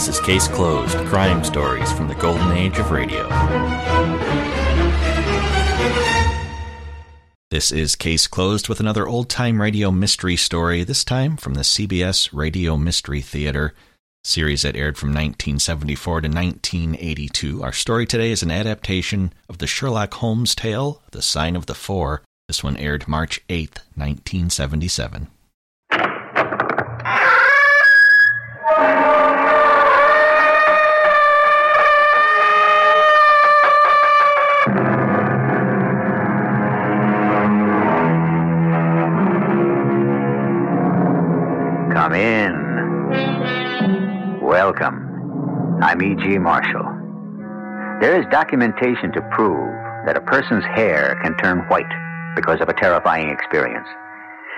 [0.00, 3.28] This is Case Closed Crime Stories from the Golden Age of Radio.
[7.50, 11.60] This is Case Closed with another old time radio mystery story, this time from the
[11.60, 13.74] CBS Radio Mystery Theater
[14.24, 17.62] series that aired from 1974 to 1982.
[17.62, 21.74] Our story today is an adaptation of the Sherlock Holmes tale, The Sign of the
[21.74, 22.22] Four.
[22.48, 25.28] This one aired March 8th, 1977.
[45.82, 46.36] I'm E.G.
[46.36, 46.84] Marshall.
[48.02, 49.72] There is documentation to prove
[50.04, 51.90] that a person's hair can turn white
[52.36, 53.88] because of a terrifying experience.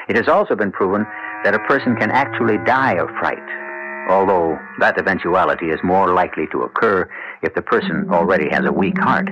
[0.08, 1.06] It has also been proven
[1.44, 3.38] that a person can actually die of fright,
[4.10, 7.08] although that eventuality is more likely to occur
[7.42, 9.28] if the person already has a weak heart,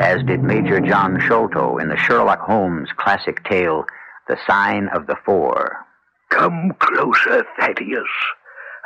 [0.00, 3.84] as did Major John Sholto in the Sherlock Holmes classic tale,
[4.26, 5.84] The Sign of the Four.
[6.30, 8.08] Come closer, Thaddeus.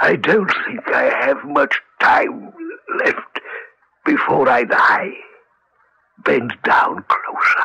[0.01, 2.53] I don't think I have much time
[3.03, 3.41] left
[4.05, 5.11] before I die.
[6.25, 7.65] Bend down closer.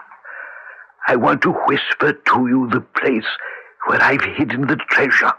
[1.08, 3.30] I want to whisper to you the place
[3.88, 5.34] where I've hidden the treasure.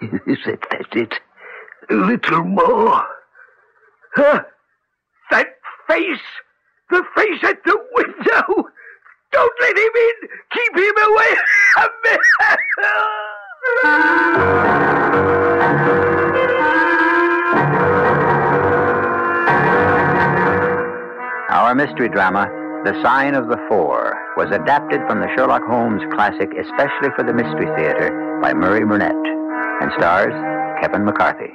[0.26, 1.14] Is it that it?
[1.90, 3.04] A little more.
[4.14, 4.42] Huh?
[5.30, 5.48] That
[5.88, 6.28] face!
[6.90, 8.68] The face at the window!
[9.32, 10.28] Don't let him in!
[10.52, 11.36] Keep him away
[11.74, 12.16] from me!
[21.64, 22.44] Our mystery drama,
[22.84, 27.32] The Sign of the Four, was adapted from the Sherlock Holmes classic especially for the
[27.32, 29.16] Mystery Theater by Murray Burnett
[29.80, 30.34] and stars
[30.82, 31.54] Kevin McCarthy.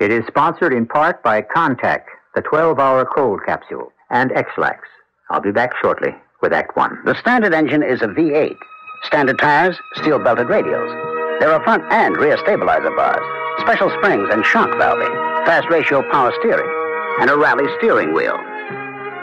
[0.00, 2.02] It is sponsored in part by Contac,
[2.34, 4.86] the 12 hour cold capsule, and Ex-Lax.
[5.30, 6.98] I'll be back shortly with Act One.
[7.06, 8.54] The standard engine is a V8.
[9.04, 10.92] Standard tires, steel belted radials.
[11.40, 13.24] There are front and rear stabilizer bars,
[13.62, 16.68] special springs and shock valving, fast ratio power steering,
[17.22, 18.36] and a rally steering wheel.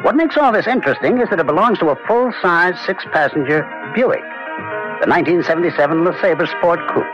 [0.06, 3.66] What makes all this interesting is that it belongs to a full size six passenger
[3.96, 4.22] Buick,
[5.02, 7.10] the 1977 LeSabre Sport Coupe.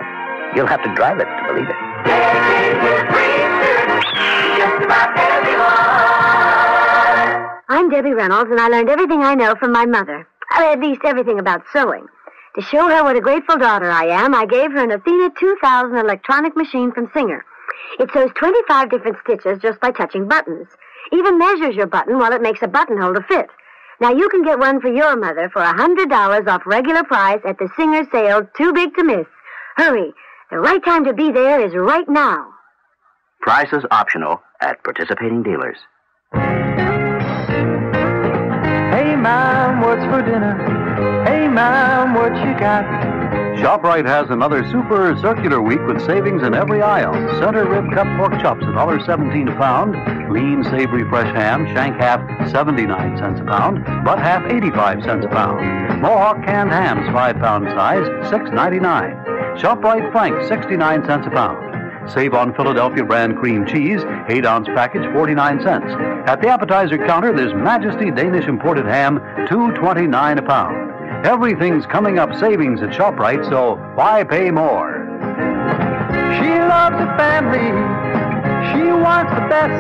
[0.54, 1.76] You'll have to drive it to believe it.
[7.70, 10.28] I'm Debbie Reynolds, and I learned everything I know from my mother.
[10.52, 12.08] At least everything about sewing.
[12.56, 15.96] To show her what a grateful daughter I am, I gave her an Athena 2000
[15.96, 17.46] electronic machine from Singer.
[18.02, 20.68] It sews 25 different stitches just by touching buttons.
[21.14, 23.48] Even measures your button while it makes a buttonhole to fit.
[24.00, 27.58] Now you can get one for your mother for a $100 off regular price at
[27.60, 29.28] the Singer sale Too Big to Miss.
[29.76, 30.14] Hurry.
[30.50, 32.48] The right time to be there is right now.
[33.42, 35.78] Prices optional at participating dealers.
[38.92, 41.24] Hey, Mom, what's for dinner?
[41.26, 43.21] Hey, Mom, what you got?
[43.62, 47.14] ShopRite has another super circular week with savings in every aisle.
[47.40, 50.34] Center rib cut pork chops, $1.17 a pound.
[50.34, 53.86] Lean, savory, fresh ham, shank half, 79 cents a pound.
[54.04, 56.02] Butt half, 85 cents a pound.
[56.02, 59.60] Mohawk canned hams, 5 pound size, $6.99.
[59.60, 62.10] ShopRite Frank, 69 cents a pound.
[62.10, 65.94] Save on Philadelphia brand cream cheese, 8 ounce package, 49 cents.
[66.26, 69.20] At the appetizer counter, there's Majesty Danish imported ham,
[69.52, 70.91] 2.29 a pound.
[71.24, 75.06] Everything's coming up savings at ShopRite, so why pay more?
[76.42, 77.70] She loves her family.
[78.74, 79.78] She wants the best.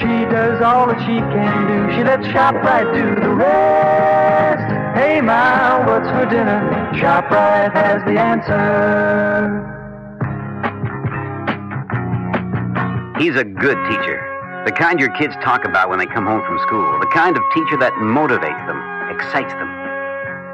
[0.00, 1.96] She does all that she can do.
[1.96, 4.68] She lets ShopRite do the rest.
[4.98, 6.60] Hey, Mom, what's for dinner?
[6.92, 9.64] ShopRite has the answer.
[13.18, 14.20] He's a good teacher.
[14.66, 17.00] The kind your kids talk about when they come home from school.
[17.00, 19.83] The kind of teacher that motivates them, excites them.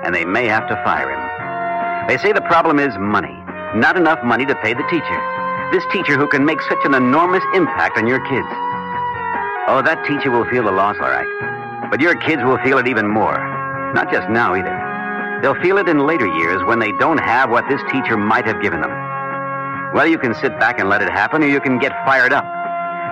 [0.03, 2.09] And they may have to fire him.
[2.09, 3.37] They say the problem is money.
[3.75, 5.21] Not enough money to pay the teacher.
[5.71, 8.49] This teacher who can make such an enormous impact on your kids.
[9.69, 11.91] Oh, that teacher will feel the loss, all right.
[11.91, 13.39] But your kids will feel it even more.
[13.95, 14.75] Not just now, either.
[15.43, 18.61] They'll feel it in later years when they don't have what this teacher might have
[18.61, 18.91] given them.
[19.95, 22.45] Well, you can sit back and let it happen, or you can get fired up.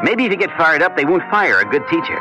[0.02, 2.18] Maybe if you get fired up, they won't fire a good teacher.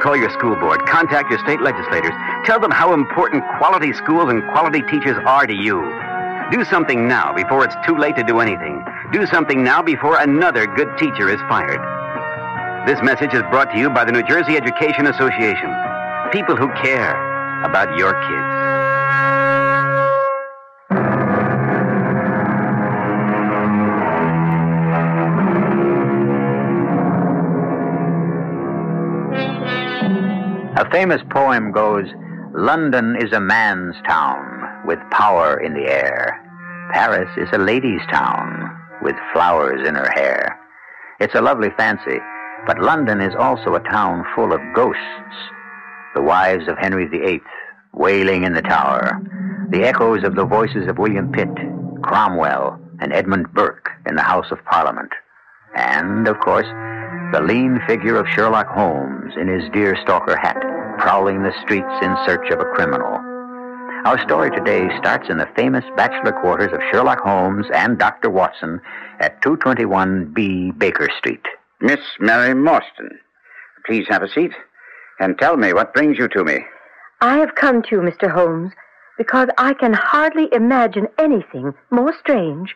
[0.00, 2.12] Call your school board, contact your state legislators,
[2.46, 5.82] Tell them how important quality schools and quality teachers are to you.
[6.52, 8.84] Do something now before it's too late to do anything.
[9.10, 11.80] Do something now before another good teacher is fired.
[12.86, 15.74] This message is brought to you by the New Jersey Education Association.
[16.30, 17.16] People who care
[17.64, 18.52] about your kids.
[30.78, 32.06] A famous poem goes
[32.56, 36.40] London is a man's town with power in the air.
[36.90, 40.58] Paris is a lady's town with flowers in her hair.
[41.20, 42.18] It's a lovely fancy,
[42.66, 45.36] but London is also a town full of ghosts.
[46.14, 47.42] The wives of Henry VIII
[47.92, 49.20] wailing in the tower,
[49.68, 51.54] the echoes of the voices of William Pitt,
[52.00, 55.12] Cromwell, and Edmund Burke in the House of Parliament.
[55.74, 56.68] And, of course,
[57.34, 60.56] the lean figure of Sherlock Holmes in his deerstalker hat,
[60.98, 63.20] prowling the streets in search of a criminal.
[64.06, 68.30] Our story today starts in the famous bachelor quarters of Sherlock Holmes and Dr.
[68.30, 68.80] Watson
[69.20, 71.44] at 221B Baker Street.
[71.80, 73.10] Miss Mary Morstan,
[73.84, 74.52] please have a seat
[75.18, 76.64] and tell me what brings you to me.
[77.20, 78.30] I have come to you, Mr.
[78.30, 78.72] Holmes,
[79.18, 82.74] because I can hardly imagine anything more strange,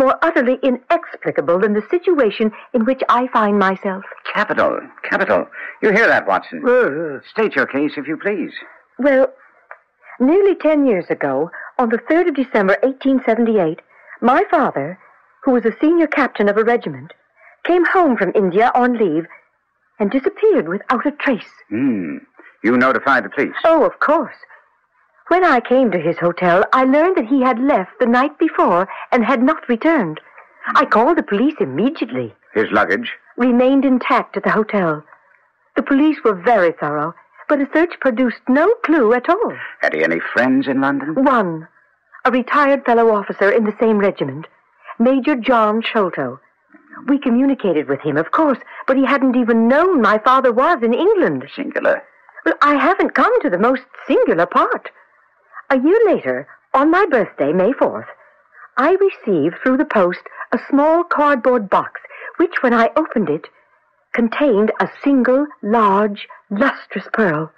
[0.00, 4.02] more utterly inexplicable than the situation in which I find myself.
[4.32, 5.46] Capital, capital.
[5.82, 6.62] You hear that, Watson?
[6.66, 8.52] Uh, State your case, if you please.
[8.98, 9.28] Well,
[10.18, 13.80] nearly ten years ago, on the 3rd of December, 1878,
[14.22, 14.98] my father,
[15.44, 17.12] who was a senior captain of a regiment,
[17.64, 19.26] came home from India on leave
[19.98, 21.52] and disappeared without a trace.
[21.68, 22.16] Hmm.
[22.64, 23.54] You notified the police.
[23.64, 24.36] Oh, of course.
[25.30, 28.88] When I came to his hotel, I learned that he had left the night before
[29.12, 30.20] and had not returned.
[30.74, 32.34] I called the police immediately.
[32.52, 33.12] His luggage?
[33.36, 35.04] Remained intact at the hotel.
[35.76, 37.14] The police were very thorough,
[37.48, 39.54] but a search produced no clue at all.
[39.80, 41.14] Had he any friends in London?
[41.14, 41.68] One,
[42.24, 44.48] a retired fellow officer in the same regiment,
[44.98, 46.40] Major John Sholto.
[47.06, 50.92] We communicated with him, of course, but he hadn't even known my father was in
[50.92, 51.44] England.
[51.54, 52.02] Singular.
[52.44, 54.90] Well, I haven't come to the most singular part.
[55.72, 58.08] A year later, on my birthday, May 4th,
[58.76, 60.18] I received through the post
[60.50, 62.00] a small cardboard box,
[62.38, 63.46] which, when I opened it,
[64.12, 67.52] contained a single, large, lustrous pearl.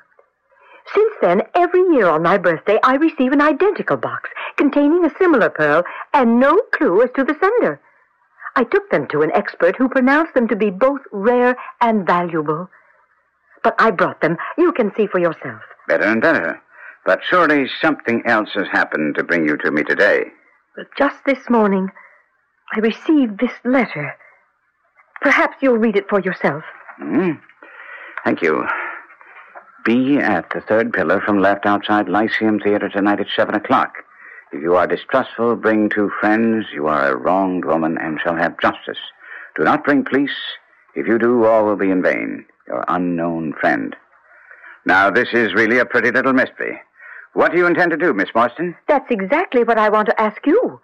[0.95, 5.49] Since then, every year on my birthday, I receive an identical box containing a similar
[5.49, 5.83] pearl
[6.13, 7.81] and no clue as to the sender.
[8.57, 12.69] I took them to an expert who pronounced them to be both rare and valuable.
[13.65, 14.37] But I brought them.
[14.59, 15.63] You can see for yourself.
[15.89, 16.61] Better and better.
[17.05, 20.25] But surely something else has happened to bring you to me today.
[20.77, 21.91] But just this morning,
[22.75, 24.15] I received this letter.
[25.21, 26.63] Perhaps you'll read it for yourself.
[26.99, 27.33] Hmm?
[28.25, 28.67] Thank you.
[29.85, 33.95] Be at the third pillar from left outside Lyceum Theater tonight at seven o'clock.
[34.53, 36.67] If you are distrustful, bring two friends.
[36.73, 38.99] You are a wronged woman and shall have justice.
[39.57, 40.31] Do not bring police.
[40.95, 42.47] If you do, all will be in vain.
[42.69, 43.97] Your unknown friend.
[44.85, 46.81] Now, this is really a pretty little mystery.
[47.35, 48.77] What do you intend to do, Miss Morstan?
[48.89, 50.81] That's exactly what I want to ask you.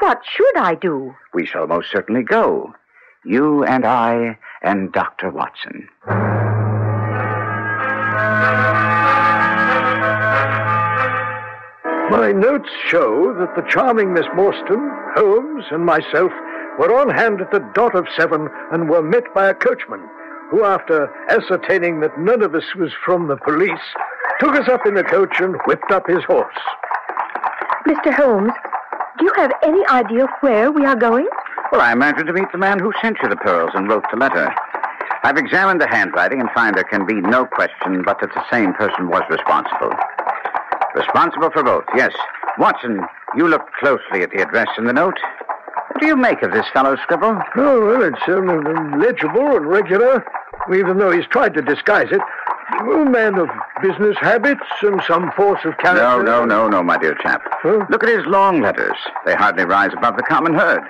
[0.00, 1.14] What should I do?
[1.32, 2.74] We shall most certainly go.
[3.24, 5.30] You and I and Dr.
[5.30, 5.88] Watson.
[12.10, 16.32] My notes show that the charming Miss Morstan, Holmes, and myself
[16.78, 20.00] were on hand at the dot of seven and were met by a coachman
[20.50, 23.78] who, after ascertaining that none of us was from the police,
[24.40, 26.56] took us up in the coach and whipped up his horse.
[27.86, 28.12] Mr.
[28.12, 28.52] Holmes,
[29.18, 31.28] do you have any idea where we are going?
[31.72, 34.16] Well, I imagine to meet the man who sent you the pearls and wrote the
[34.16, 34.54] letter.
[35.22, 38.72] I've examined the handwriting and find there can be no question but that the same
[38.74, 39.92] person was responsible.
[40.94, 42.12] Responsible for both, yes.
[42.58, 43.00] Watson,
[43.36, 45.18] you look closely at the address in the note.
[45.88, 47.38] What do you make of this fellow's scribble?
[47.56, 50.24] Oh, well, it's um, legible and regular,
[50.72, 52.20] even though he's tried to disguise it.
[52.70, 53.48] A man of
[53.82, 56.02] business habits and some force of character.
[56.02, 57.42] No, no, no, no, my dear chap.
[57.62, 57.86] Huh?
[57.88, 58.96] Look at his long letters.
[59.24, 60.82] They hardly rise above the common herd.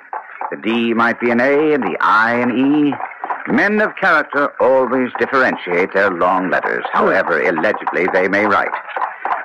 [0.50, 2.50] The D might be an A and the I an
[2.90, 2.94] E.
[3.52, 8.73] Men of character always differentiate their long letters, however illegibly they may write.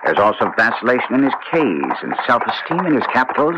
[0.03, 3.55] There's also vacillation in his K's and self-esteem in his capitals.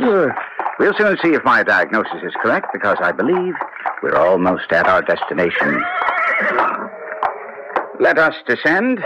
[0.78, 3.56] We'll soon see if my diagnosis is correct, because I believe
[4.04, 5.84] we're almost at our destination.
[8.00, 9.00] Let us descend.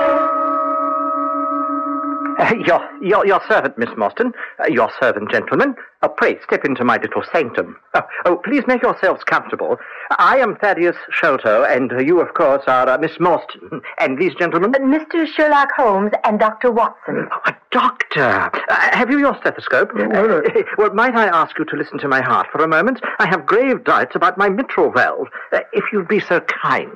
[2.39, 4.31] Uh, your, your, your servant, Miss Morstan.
[4.59, 5.75] Uh, your servant, gentlemen.
[6.01, 7.75] Uh, pray, step into my little sanctum.
[7.93, 9.75] Oh, oh, please make yourselves comfortable.
[10.17, 13.81] I am Thaddeus Sholto, and uh, you, of course, are uh, Miss Morstan.
[13.99, 14.71] And these gentlemen?
[14.71, 15.27] Mr.
[15.27, 16.71] Sherlock Holmes and Dr.
[16.71, 17.27] Watson.
[17.45, 18.49] A doctor.
[18.69, 19.93] Uh, have you your stethoscope?
[19.93, 20.37] no.
[20.37, 23.01] Uh, well, might I ask you to listen to my heart for a moment?
[23.19, 25.27] I have grave doubts about my mitral valve.
[25.51, 26.89] Uh, if you'd be so kind.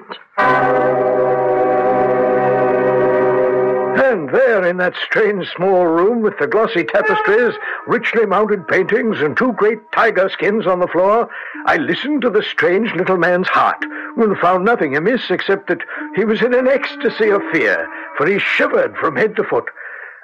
[3.96, 7.54] And there, in that strange small room with the glossy tapestries,
[7.88, 11.30] richly mounted paintings, and two great tiger skins on the floor,
[11.66, 13.84] I listened to the strange little man's heart
[14.18, 15.82] and found nothing amiss except that
[16.16, 19.70] he was in an ecstasy of fear, for he shivered from head to foot.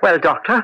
[0.01, 0.63] Well, Doctor,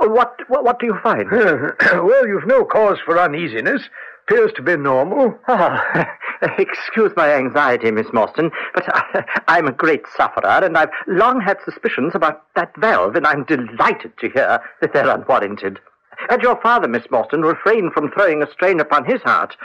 [0.00, 1.30] what, what, what do you find?
[1.30, 3.82] well, you've no cause for uneasiness.
[4.28, 5.36] Appears to be normal.
[5.48, 5.78] Oh,
[6.58, 11.58] excuse my anxiety, Miss Morstan, but I, I'm a great sufferer, and I've long had
[11.64, 15.80] suspicions about that valve, and I'm delighted to hear that they're unwarranted.
[16.28, 19.56] Had your father, Miss Morstan, refrained from throwing a strain upon his heart,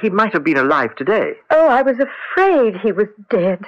[0.00, 1.34] he might have been alive today.
[1.50, 3.64] Oh, I was afraid he was dead.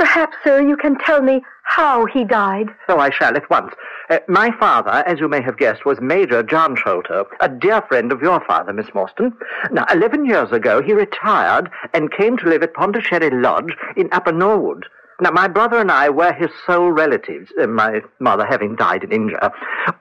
[0.00, 2.68] Perhaps, sir, you can tell me how he died.
[2.86, 3.74] So I shall at once.
[4.08, 8.10] Uh, my father, as you may have guessed, was Major John Sholto, a dear friend
[8.10, 9.34] of your father, Miss Morstan.
[9.70, 14.32] Now, eleven years ago, he retired and came to live at Pondicherry Lodge in Upper
[14.32, 14.86] Norwood.
[15.20, 19.12] Now, my brother and I were his sole relatives, uh, my mother having died in
[19.12, 19.52] India.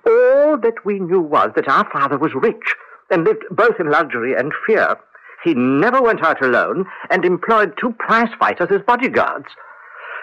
[0.07, 2.73] All that we knew was that our father was rich
[3.11, 4.95] and lived both in luxury and fear.
[5.43, 9.47] He never went out alone and employed two prize fighters as bodyguards.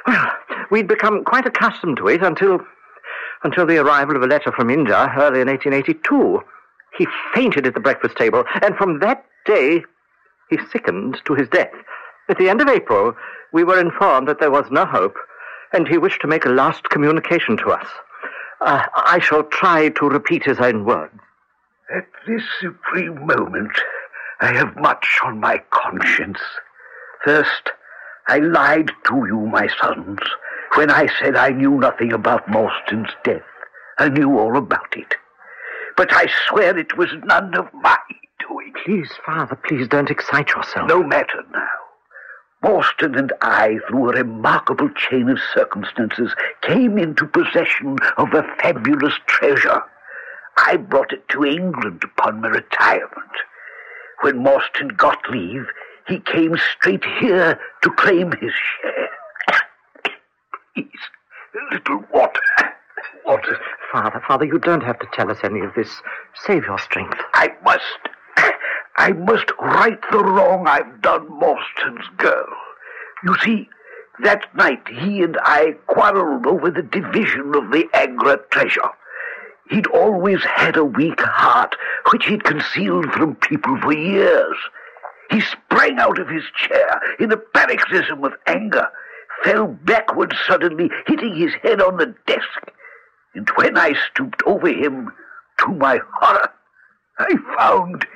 [0.07, 0.33] Well,
[0.71, 2.61] we'd become quite accustomed to it until
[3.45, 6.41] until the arrival of a letter from India early in 1882.
[6.97, 9.85] He fainted at the breakfast table, and from that day
[10.49, 11.73] he sickened to his death.
[12.29, 13.15] At the end of April,
[13.53, 15.17] we were informed that there was no hope,
[15.73, 17.87] and he wished to make a last communication to us.
[18.61, 21.13] Uh, I shall try to repeat his own words.
[21.95, 23.73] At this supreme moment,
[24.41, 26.41] I have much on my conscience.
[27.25, 27.71] First,
[28.29, 30.19] I lied to you, my sons,
[30.75, 33.43] when I said I knew nothing about Morstan's death.
[33.99, 35.15] I knew all about it.
[35.97, 37.97] But I swear it was none of my
[38.41, 38.73] doing.
[38.85, 40.89] Please, Father, please don't excite yourself.
[40.89, 41.69] No matter now.
[42.65, 49.15] Morstan and I, through a remarkable chain of circumstances, came into possession of a fabulous
[49.27, 49.83] treasure.
[50.57, 53.31] I brought it to England upon my retirement.
[54.23, 55.67] When Morstan got leave,
[56.09, 59.09] he came straight here to claim his share.
[60.75, 60.87] Please,
[61.55, 62.41] a little water.
[63.25, 63.59] Water.
[63.93, 65.91] Father, Father, you don't have to tell us any of this.
[66.45, 67.19] Save your strength.
[67.35, 67.83] I must.
[68.99, 72.49] I must right the wrong I've done Morstan's girl.
[73.25, 73.69] You see,
[74.23, 78.89] that night he and I quarreled over the division of the Agra treasure.
[79.69, 81.77] He'd always had a weak heart,
[82.13, 84.57] which he'd concealed from people for years.
[85.31, 88.89] He sprang out of his chair in a paroxysm of anger,
[89.43, 92.73] fell backward suddenly, hitting his head on the desk.
[93.35, 95.13] And when I stooped over him,
[95.59, 96.51] to my horror,
[97.19, 98.07] I found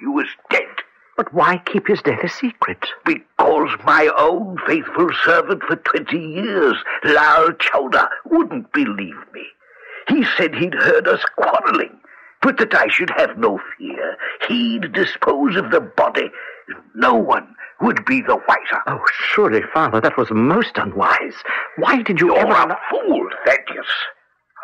[0.00, 0.68] he was dead.
[1.16, 2.86] But why keep his death a secret?
[3.04, 9.46] Because my own faithful servant for twenty years, Lal Chowdar, wouldn't believe me.
[10.08, 12.00] He said he'd heard us quarreling,
[12.40, 14.16] but that I should have no fear.
[14.48, 16.30] He'd dispose of the body.
[16.94, 18.82] No one would be the wiser.
[18.86, 21.34] Oh, surely, Father, that was most unwise.
[21.76, 22.72] Why did you You're ever...
[22.72, 23.86] a fool, Thaddeus.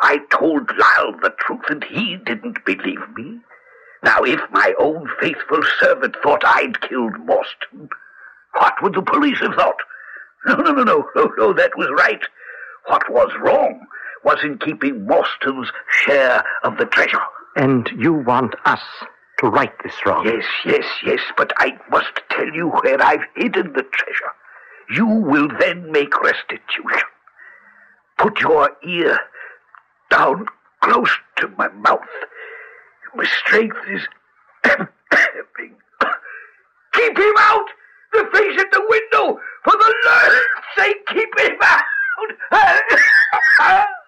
[0.01, 3.39] I told Lal the truth, and he didn't believe me.
[4.03, 7.89] Now, if my own faithful servant thought I'd killed Morstan,
[8.53, 9.75] what would the police have thought?
[10.45, 12.21] No, no, no, no, no, no, that was right.
[12.85, 13.85] What was wrong
[14.23, 17.19] was in keeping Morstan's share of the treasure.
[17.55, 18.81] And you want us
[19.39, 20.25] to right this wrong?
[20.25, 24.33] Yes, yes, yes, but I must tell you where I've hidden the treasure.
[24.91, 27.07] You will then make restitution.
[28.17, 29.19] Put your ear
[30.09, 30.47] down
[30.81, 31.99] close to my mouth.
[33.15, 34.01] My strength is
[34.63, 35.75] ebbing.
[36.93, 37.65] Keep him out!
[38.11, 39.39] The face at the window!
[39.63, 41.83] For the Lord's sake, keep him out!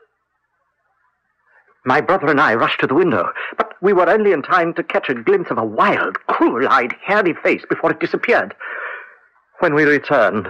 [1.84, 4.84] My brother and I rushed to the window, but we were only in time to
[4.84, 8.54] catch a glimpse of a wild, cruel-eyed, hairy face before it disappeared.
[9.62, 10.48] When we returned,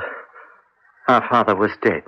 [1.08, 2.04] our father was dead.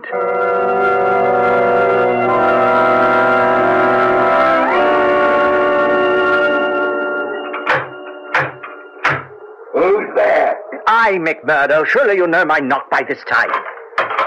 [9.73, 10.57] Who's there?
[10.85, 11.85] I, McMurdo.
[11.85, 13.51] Surely you know my knock by this time.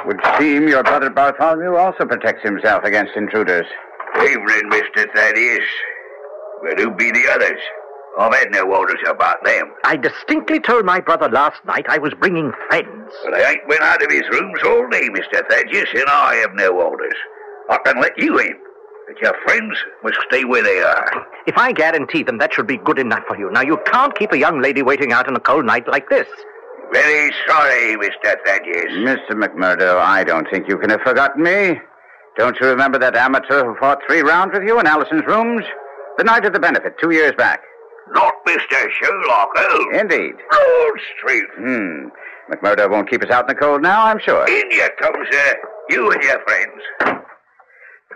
[0.07, 3.67] Would seem your brother Bartholomew also protects himself against intruders.
[4.25, 5.06] Evening, Mr.
[5.14, 5.66] Thaddeus.
[6.61, 7.61] Where do be the others?
[8.18, 9.73] I've had no orders about them.
[9.85, 13.12] I distinctly told my brother last night I was bringing friends.
[13.25, 15.46] But I ain't been out of his rooms all day, Mr.
[15.49, 17.14] Thaddeus, and I have no orders.
[17.68, 18.54] I can let you in,
[19.06, 21.26] but your friends must stay where they are.
[21.46, 23.50] If I guarantee them, that should be good enough for you.
[23.50, 26.26] Now, you can't keep a young lady waiting out on a cold night like this.
[26.92, 28.35] Very sorry, Mr.
[28.46, 28.92] Thaddeus.
[28.92, 29.32] Mr.
[29.32, 31.80] McMurdo, I don't think you can have forgotten me.
[32.37, 35.64] Don't you remember that amateur who fought three rounds with you in Allison's rooms?
[36.19, 37.62] The night of the benefit, two years back.
[38.12, 38.87] Not Mr.
[39.00, 40.00] Sherlock Holmes.
[40.00, 40.35] Indeed.
[40.50, 41.45] Broad Street.
[41.57, 42.09] Hmm.
[42.52, 44.47] McMurdo won't keep us out in the cold now, I'm sure.
[44.47, 45.55] In you come, sir.
[45.90, 47.25] You and your friends.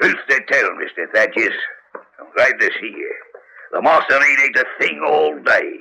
[0.00, 1.10] Truth to tell, Mr.
[1.12, 1.54] Thaddeus,
[1.94, 3.14] I'm glad to see you.
[3.72, 5.72] The master ain't ate a thing all day.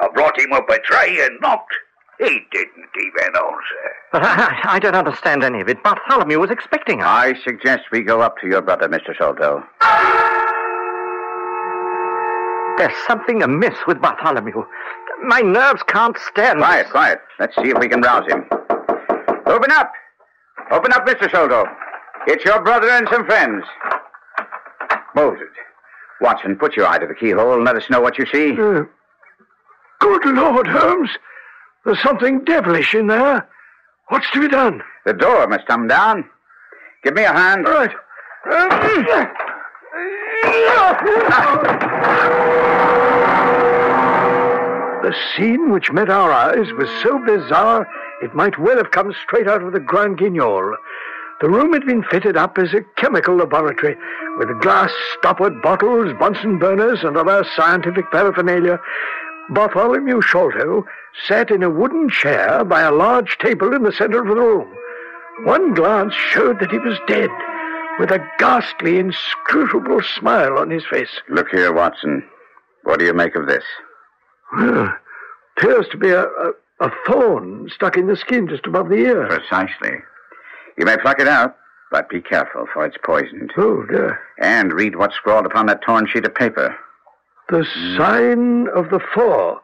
[0.00, 1.74] I brought him up a tray and knocked.
[2.18, 3.88] He didn't even answer.
[4.12, 5.82] But I, I don't understand any of it.
[5.82, 7.06] Bartholomew was expecting us.
[7.06, 9.14] I suggest we go up to your brother, Mr.
[9.16, 9.62] Sholto.
[12.78, 14.64] There's something amiss with Bartholomew.
[15.24, 17.20] My nerves can't stand Quiet, quiet.
[17.40, 18.44] Let's see if we can rouse him.
[19.46, 19.92] Open up.
[20.70, 21.28] Open up, Mr.
[21.28, 21.64] Sholto.
[22.26, 23.64] It's your brother and some friends.
[25.14, 25.48] Moses.
[26.20, 28.52] Watson, put your eye to the keyhole and let us know what you see.
[28.52, 28.84] Uh,
[30.00, 31.10] good Lord, Holmes.
[31.84, 33.48] There's something devilish in there.
[34.08, 34.82] What's to be done?
[35.04, 36.28] The door must come down.
[37.02, 37.66] Give me a hand.
[37.66, 37.94] All right.
[45.02, 47.86] The scene which met our eyes was so bizarre
[48.20, 50.76] it might well have come straight out of the Grand Guignol.
[51.40, 53.96] The room had been fitted up as a chemical laboratory,
[54.38, 58.80] with glass stoppered bottles, Bunsen burners, and other scientific paraphernalia.
[59.50, 60.86] Bartholomew Sholto
[61.26, 64.68] sat in a wooden chair by a large table in the center of the room.
[65.44, 67.30] One glance showed that he was dead,
[67.98, 71.20] with a ghastly, inscrutable smile on his face.
[71.28, 72.24] Look here, Watson.
[72.84, 73.64] What do you make of this?
[74.56, 74.94] Well,
[75.56, 79.26] appears to be a, a, a thorn stuck in the skin just above the ear.
[79.28, 79.98] Precisely.
[80.76, 81.56] You may pluck it out,
[81.90, 83.52] but be careful, for it's poisoned.
[83.56, 84.20] Oh, dear.
[84.38, 86.76] And read what's scrawled upon that torn sheet of paper.
[87.48, 87.96] The hmm.
[87.96, 89.60] sign of the four.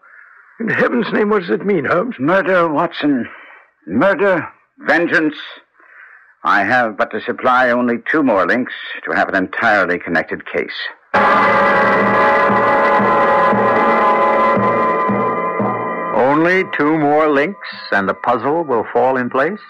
[0.59, 2.15] In heaven's name, what does it mean, Holmes?
[2.19, 3.29] Murder, Watson.
[3.87, 4.49] Murder,
[4.79, 5.35] vengeance.
[6.45, 8.73] I have but to supply only two more links
[9.05, 10.73] to have an entirely connected case.
[16.15, 19.61] Only two more links, and the puzzle will fall in place?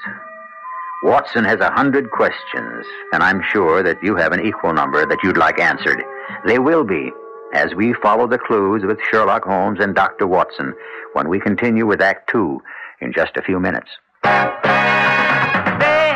[1.03, 5.19] Watson has a hundred questions, and I'm sure that you have an equal number that
[5.23, 6.03] you'd like answered.
[6.47, 7.11] They will be,
[7.55, 10.27] as we follow the clues with Sherlock Holmes and Dr.
[10.27, 10.75] Watson
[11.13, 12.61] when we continue with Act Two
[13.01, 13.89] in just a few minutes.
[14.25, 14.31] Say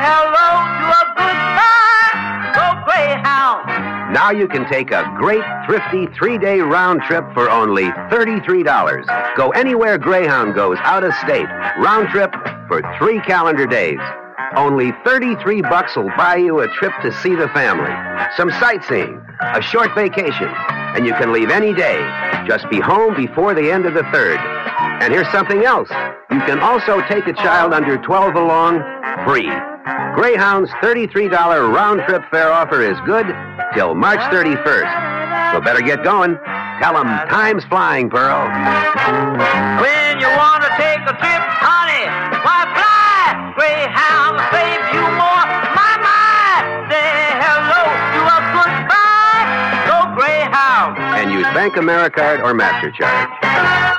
[0.02, 0.50] hello
[0.82, 4.12] to a goodbye, go Greyhound.
[4.12, 9.36] Now you can take a great, thrifty three day round trip for only $33.
[9.36, 11.48] Go anywhere Greyhound goes out of state,
[11.78, 12.34] round trip
[12.66, 14.00] for three calendar days.
[14.56, 17.92] Only 33 bucks will buy you a trip to see the family,
[18.36, 20.48] some sightseeing, a short vacation,
[20.96, 21.98] and you can leave any day.
[22.46, 24.38] Just be home before the end of the third.
[25.02, 25.90] And here's something else.
[26.30, 28.80] You can also take a child under 12 along
[29.24, 29.50] free.
[30.14, 31.30] Greyhound's $33
[31.72, 33.26] round trip fare offer is good
[33.74, 35.17] till March 31st.
[35.52, 36.36] So better get going.
[36.80, 38.46] Tell them time's flying, Pearl.
[39.80, 42.04] When you want to take a trip, honey,
[42.44, 43.52] why fly?
[43.56, 45.44] Greyhound will save you more.
[45.74, 47.82] My, my, say hello
[48.14, 49.44] to a goodbye,
[49.88, 50.98] go Greyhound.
[51.18, 53.98] And use Bank Americard or MasterCharge.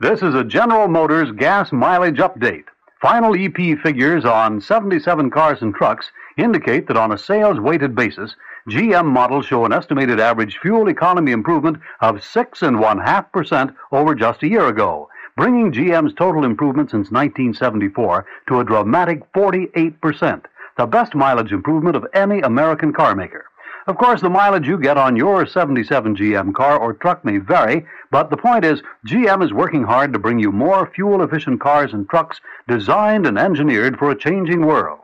[0.00, 2.64] This is a General Motors gas mileage update.
[3.00, 8.34] Final EP figures on 77 cars and trucks indicate that on a sales weighted basis,
[8.68, 13.72] GM models show an estimated average fuel economy improvement of six and one half percent
[13.90, 20.00] over just a year ago, bringing GM's total improvement since 1974 to a dramatic 48
[20.00, 20.46] percent,
[20.76, 23.46] the best mileage improvement of any American car maker.
[23.88, 27.84] Of course, the mileage you get on your 77 GM car or truck may vary,
[28.12, 31.92] but the point is, GM is working hard to bring you more fuel efficient cars
[31.92, 35.00] and trucks designed and engineered for a changing world.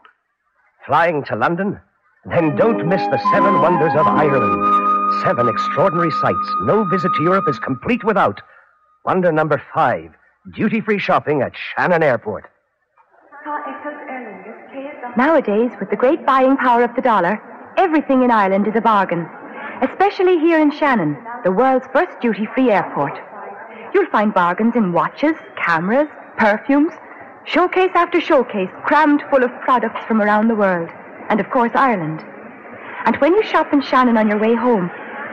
[0.87, 1.81] Flying to London?
[2.31, 5.23] Then don't miss the seven wonders of Ireland.
[5.23, 8.41] Seven extraordinary sights no visit to Europe is complete without.
[9.05, 10.13] Wonder number five
[10.55, 12.51] duty free shopping at Shannon Airport.
[15.17, 17.41] Nowadays, with the great buying power of the dollar,
[17.77, 19.27] everything in Ireland is a bargain.
[19.83, 23.19] Especially here in Shannon, the world's first duty free airport.
[23.95, 26.93] You'll find bargains in watches, cameras, perfumes,
[27.45, 30.91] showcase after showcase crammed full of products from around the world,
[31.29, 32.25] and of course Ireland.
[33.05, 34.91] And when you shop in Shannon on your way home,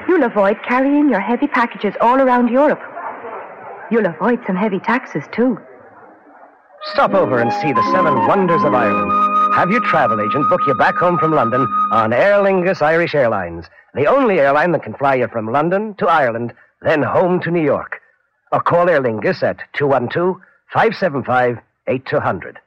[0.08, 2.81] you'll avoid carrying your heavy packages all around Europe.
[3.91, 5.60] You'll avoid some heavy taxes too.
[6.93, 9.12] Stop over and see the seven wonders of Ireland.
[9.55, 13.65] Have your travel agent book you back home from London on Aer Lingus Irish Airlines,
[13.93, 17.63] the only airline that can fly you from London to Ireland, then home to New
[17.63, 18.01] York.
[18.51, 20.38] Or call Aer Lingus at 212
[20.73, 22.60] 575 8200.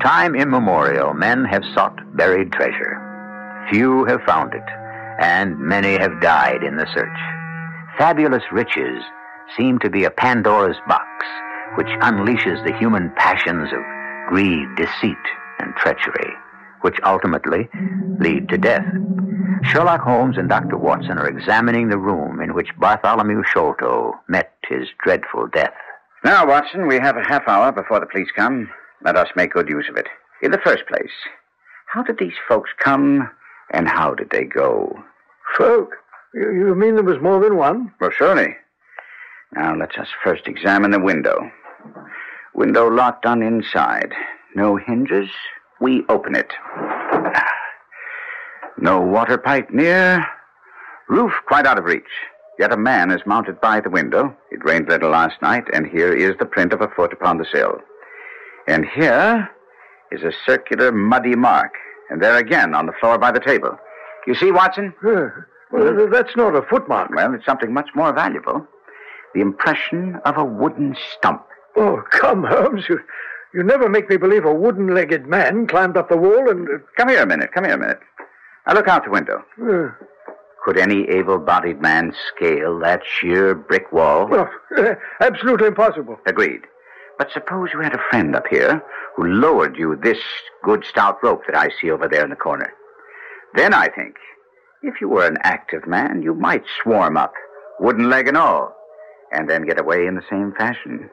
[0.00, 3.66] Time immemorial, men have sought buried treasure.
[3.70, 4.62] Few have found it,
[5.18, 7.18] and many have died in the search.
[7.98, 9.02] Fabulous riches
[9.56, 11.06] seem to be a Pandora's box
[11.76, 13.80] which unleashes the human passions of
[14.28, 15.16] greed, deceit,
[15.58, 16.32] and treachery,
[16.82, 17.68] which ultimately
[18.18, 18.86] lead to death.
[19.62, 20.76] Sherlock Holmes and Dr.
[20.76, 25.74] Watson are examining the room in which Bartholomew Sholto met his dreadful death.
[26.24, 28.68] Now, Watson, we have a half hour before the police come.
[29.04, 30.08] Let us make good use of it.
[30.42, 31.12] In the first place,
[31.86, 33.30] how did these folks come
[33.70, 35.02] and how did they go?
[35.56, 35.94] Folk?
[36.34, 37.92] You, you mean there was more than one?
[38.00, 38.56] Well, surely.
[39.52, 41.50] Now, let us first examine the window.
[42.54, 44.12] Window locked on inside.
[44.54, 45.28] No hinges.
[45.80, 46.52] We open it.
[48.78, 50.26] No water pipe near.
[51.08, 52.04] Roof quite out of reach.
[52.58, 54.36] Yet a man is mounted by the window.
[54.50, 57.46] It rained little last night, and here is the print of a foot upon the
[57.52, 57.80] sill.
[58.66, 59.48] And here
[60.10, 61.72] is a circular muddy mark.
[62.10, 63.78] And there again on the floor by the table.
[64.26, 64.94] You see, Watson?
[65.72, 67.10] Well, that's not a footmark.
[67.14, 68.66] Well, it's something much more valuable.
[69.34, 71.44] The impression of a wooden stump.
[71.76, 72.84] Oh, come, Holmes.
[72.88, 73.00] You,
[73.52, 76.68] you never make me believe a wooden legged man climbed up the wall and.
[76.68, 77.50] Uh, Come here a minute.
[77.52, 78.00] Come here a minute.
[78.66, 79.44] Now look out the window.
[79.62, 79.88] uh,
[80.64, 84.26] Could any able bodied man scale that sheer brick wall?
[84.28, 84.48] well,
[84.78, 86.18] uh, absolutely impossible.
[86.26, 86.62] Agreed.
[87.18, 88.82] But suppose you had a friend up here
[89.16, 90.18] who lowered you this
[90.62, 92.72] good stout rope that I see over there in the corner.
[93.54, 94.16] Then I think,
[94.82, 97.32] if you were an active man, you might swarm up,
[97.80, 98.74] wooden leg and all,
[99.32, 101.08] and then get away in the same fashion.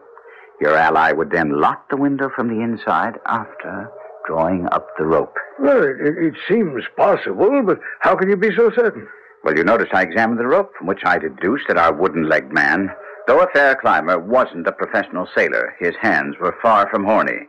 [0.60, 3.90] Your ally would then lock the window from the inside after
[4.28, 5.36] drawing up the rope.
[5.60, 9.08] Well, it, it seems possible, but how can you be so certain?
[9.44, 12.54] Well, you notice I examined the rope, from which I deduced that our wooden legged
[12.54, 12.90] man,
[13.28, 15.76] though a fair climber, wasn't a professional sailor.
[15.80, 17.48] His hands were far from horny.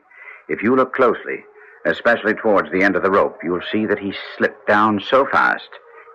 [0.48, 1.44] If you look closely,
[1.86, 5.68] especially towards the end of the rope, you'll see that he slipped down so fast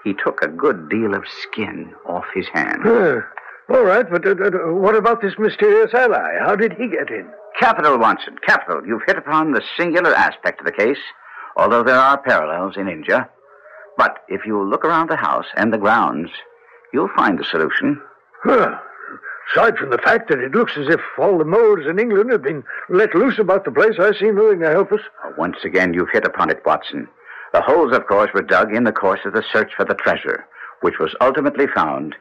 [0.03, 2.85] he took a good deal of skin off his hand.
[2.85, 3.21] Uh,
[3.69, 6.39] all right, but uh, uh, what about this mysterious ally?
[6.39, 7.29] How did he get in?
[7.59, 8.85] Capital, Watson, capital.
[8.85, 10.97] You've hit upon the singular aspect of the case,
[11.57, 13.29] although there are parallels in India.
[13.97, 16.31] But if you look around the house and the grounds,
[16.93, 18.01] you'll find the solution.
[18.45, 18.79] Well,
[19.51, 22.41] aside from the fact that it looks as if all the moles in England have
[22.41, 25.01] been let loose about the place, I see nothing to help us.
[25.37, 27.07] Once again, you've hit upon it, Watson.
[27.53, 30.45] The holes, of course, were dug in the course of the search for the treasure,
[30.81, 32.15] which was ultimately found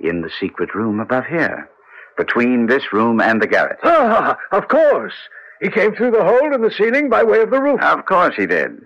[0.00, 1.68] in the secret room above here,
[2.16, 3.78] between this room and the garret.
[3.84, 5.14] Ah, of course.
[5.60, 7.80] He came through the hole in the ceiling by way of the roof.
[7.80, 8.80] Of course he did.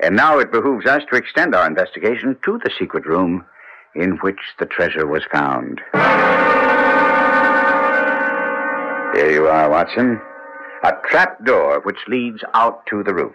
[0.00, 3.44] And now it behooves us to extend our investigation to the secret room
[3.94, 5.80] in which the treasure was found.
[9.14, 10.20] Here you are, Watson.
[10.84, 13.34] A trap door which leads out to the roof.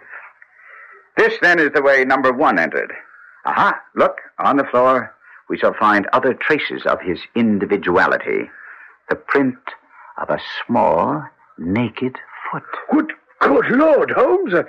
[1.16, 2.92] This, then, is the way number one entered.
[3.44, 5.14] Aha, look, on the floor,
[5.48, 8.50] we shall find other traces of his individuality.
[9.08, 9.56] The print
[10.18, 11.24] of a small,
[11.58, 12.16] naked
[12.50, 12.64] foot.
[12.92, 14.52] Good, good Lord, Holmes.
[14.52, 14.66] A,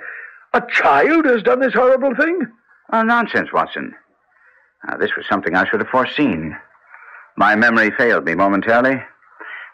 [0.54, 2.46] a child has done this horrible thing?
[2.92, 3.94] Oh, nonsense, Watson.
[4.86, 6.56] Now, this was something I should have foreseen.
[7.36, 9.02] My memory failed me momentarily.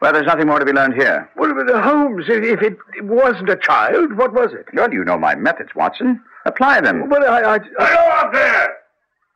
[0.01, 1.29] Well, there's nothing more to be learned here.
[1.37, 4.67] Well, but, uh, Holmes, if, if it wasn't a child, what was it?
[4.75, 6.21] Well, you know my methods, Watson.
[6.45, 7.09] Apply them.
[7.09, 8.77] Well, I, I, Hello up there!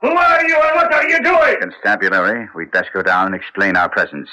[0.03, 1.57] Who are you and what are you doing?
[1.61, 4.29] Constabulary, we'd best go down and explain our presence.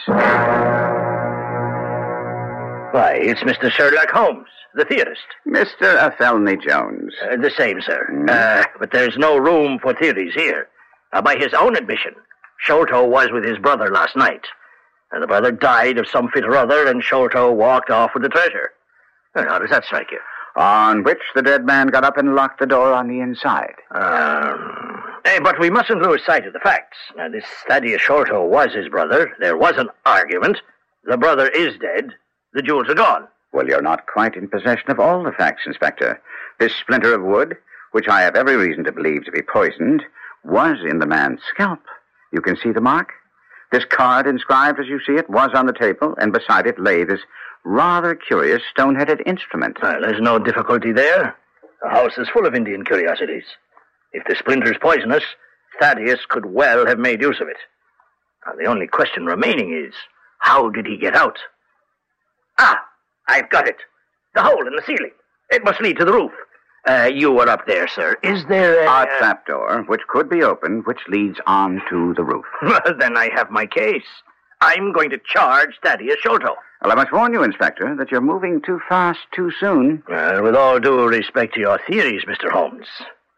[2.91, 3.69] Why, it's Mr.
[3.69, 5.21] Sherlock Holmes, the theorist.
[5.45, 5.97] Mr.
[5.97, 7.13] Athelney Jones.
[7.29, 8.25] Uh, the same, sir.
[8.29, 10.69] Uh, but there's no room for theories here.
[11.11, 12.13] Uh, by his own admission,
[12.59, 14.45] Sholto was with his brother last night.
[15.11, 18.29] And the brother died of some fit or other, and Sholto walked off with the
[18.29, 18.71] treasure.
[19.35, 20.19] Uh, how does that strike you?
[20.55, 23.75] On which the dead man got up and locked the door on the inside.
[23.91, 26.97] Um, eh, but we mustn't lose sight of the facts.
[27.15, 29.31] Now, this Thaddeus Sholto was his brother.
[29.39, 30.57] There was an argument.
[31.05, 32.11] The brother is dead.
[32.53, 33.27] The jewels are gone.
[33.53, 36.21] Well, you're not quite in possession of all the facts, Inspector.
[36.59, 37.55] This splinter of wood,
[37.91, 40.03] which I have every reason to believe to be poisoned,
[40.43, 41.81] was in the man's scalp.
[42.33, 43.13] You can see the mark?
[43.71, 47.03] This card, inscribed as you see it, was on the table, and beside it lay
[47.03, 47.19] this
[47.63, 49.77] rather curious stone headed instrument.
[49.81, 51.35] Well, there's no difficulty there.
[51.81, 53.43] The house is full of Indian curiosities.
[54.13, 55.23] If the splinter's poisonous,
[55.79, 57.57] Thaddeus could well have made use of it.
[58.45, 59.93] Now, the only question remaining is
[60.39, 61.37] how did he get out?
[62.57, 62.79] Ah,
[63.27, 63.77] I've got it.
[64.33, 65.11] The hole in the ceiling.
[65.49, 66.31] It must lead to the roof.
[66.87, 68.17] Uh, you were up there, sir.
[68.23, 68.87] Is there a.
[68.87, 72.45] A trapdoor, which could be opened, which leads on to the roof.
[72.61, 74.05] Well, then I have my case.
[74.61, 76.55] I'm going to charge Thaddeus Sholto.
[76.81, 80.01] Well, I must warn you, Inspector, that you're moving too fast too soon.
[80.07, 82.49] Well, with all due respect to your theories, Mr.
[82.51, 82.87] Holmes,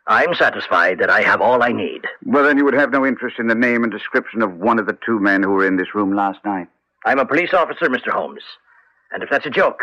[0.08, 2.06] I'm satisfied that I have all I need.
[2.26, 4.86] Well, then you would have no interest in the name and description of one of
[4.86, 6.68] the two men who were in this room last night.
[7.06, 8.12] I'm a police officer, Mr.
[8.12, 8.44] Holmes.
[9.12, 9.82] And if that's a joke,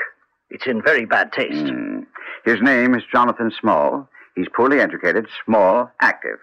[0.51, 1.69] it's in very bad taste.
[1.69, 2.01] Hmm.
[2.47, 4.09] His name is Jonathan Small.
[4.37, 6.39] He's poorly educated, small, active.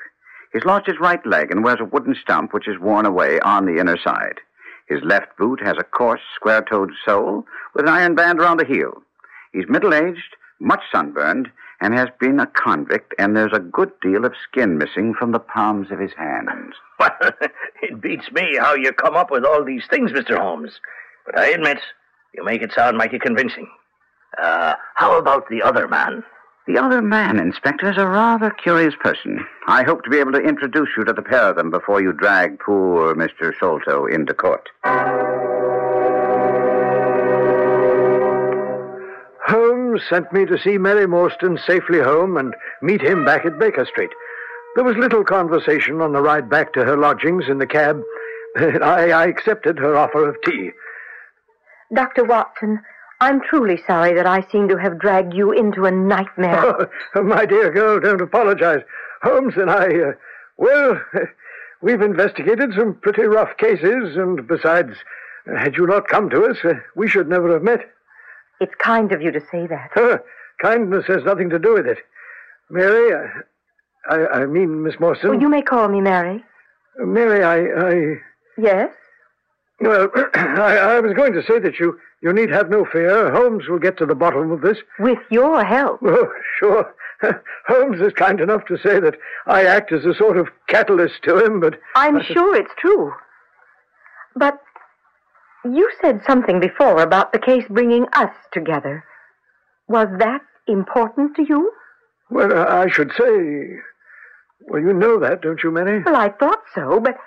[0.51, 3.65] He's lost his right leg and wears a wooden stump which is worn away on
[3.65, 4.41] the inner side.
[4.89, 8.65] His left boot has a coarse, square toed sole with an iron band around the
[8.65, 9.01] heel.
[9.53, 14.25] He's middle aged, much sunburned, and has been a convict, and there's a good deal
[14.25, 16.75] of skin missing from the palms of his hands.
[16.99, 17.11] Well,
[17.81, 20.37] it beats me how you come up with all these things, Mr.
[20.37, 20.81] Holmes.
[21.25, 21.79] But I admit,
[22.33, 23.69] you make it sound mighty convincing.
[24.41, 26.23] Uh, how about the other man?
[26.65, 29.45] The other man, Inspector, is a rather curious person.
[29.67, 32.13] I hope to be able to introduce you to the pair of them before you
[32.13, 33.53] drag poor Mr.
[33.53, 34.69] Sholto into court.
[39.45, 43.85] Holmes sent me to see Mary Morstan safely home and meet him back at Baker
[43.85, 44.11] Street.
[44.75, 48.01] There was little conversation on the ride back to her lodgings in the cab.
[48.55, 50.71] I, I accepted her offer of tea.
[51.93, 52.23] Dr.
[52.23, 52.79] Watson,
[53.23, 56.89] I'm truly sorry that I seem to have dragged you into a nightmare.
[57.15, 58.81] Oh, my dear girl, don't apologize.
[59.21, 60.11] Holmes and I, uh,
[60.57, 60.99] well,
[61.81, 64.95] we've investigated some pretty rough cases, and besides,
[65.57, 67.89] had you not come to us, uh, we should never have met.
[68.59, 69.91] It's kind of you to say that.
[69.97, 70.17] Uh,
[70.61, 71.99] kindness has nothing to do with it.
[72.69, 73.13] Mary,
[74.09, 75.25] I, I, I mean, Miss Morstan.
[75.29, 76.43] Oh, you may call me Mary.
[76.97, 78.15] Mary, I, I.
[78.57, 78.91] Yes?
[79.79, 83.31] Well, I, I was going to say that you, you need have no fear.
[83.31, 84.77] Holmes will get to the bottom of this.
[84.99, 85.99] With your help.
[86.03, 86.93] Oh, sure.
[87.67, 91.43] Holmes is kind enough to say that I act as a sort of catalyst to
[91.43, 91.79] him, but.
[91.95, 93.13] I'm sure it's true.
[94.35, 94.59] But
[95.65, 99.03] you said something before about the case bringing us together.
[99.87, 101.71] Was that important to you?
[102.29, 103.77] Well, I should say.
[104.67, 106.01] Well, you know that, don't you, Mary?
[106.03, 107.17] Well, I thought so, but.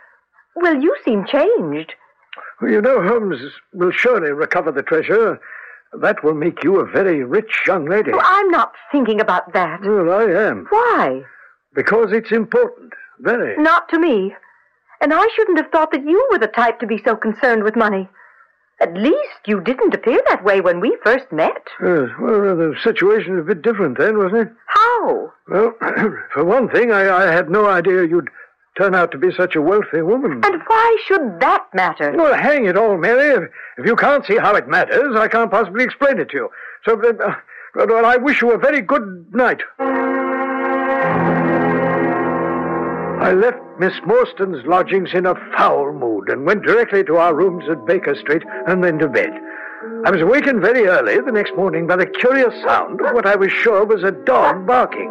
[0.55, 1.95] Well, you seem changed.
[2.61, 3.41] Well, you know, Holmes
[3.73, 5.39] will surely recover the treasure.
[6.01, 8.11] That will make you a very rich young lady.
[8.11, 9.81] Well, I'm not thinking about that.
[9.83, 10.67] Well, I am.
[10.69, 11.23] Why?
[11.75, 12.93] Because it's important.
[13.21, 13.57] Very.
[13.63, 14.35] Not to me.
[15.01, 17.77] And I shouldn't have thought that you were the type to be so concerned with
[17.77, 18.09] money.
[18.81, 21.67] At least you didn't appear that way when we first met.
[21.83, 24.53] Yes, well, uh, the situation was a bit different then, wasn't it?
[24.67, 25.33] How?
[25.49, 25.75] Well,
[26.33, 28.29] for one thing, I, I had no idea you'd
[28.77, 30.43] turn out to be such a wealthy woman.
[30.45, 32.13] And why should that matter?
[32.17, 33.45] Well, hang it all, Mary.
[33.45, 36.51] If, if you can't see how it matters, I can't possibly explain it to you.
[36.85, 37.35] So, uh,
[37.75, 39.63] well, I wish you a very good night.
[43.19, 47.65] I left Miss Morstan's lodgings in a foul mood and went directly to our rooms
[47.69, 49.31] at Baker Street and then to bed.
[50.05, 53.35] I was awakened very early the next morning by the curious sound of what I
[53.35, 55.11] was sure was a dog barking.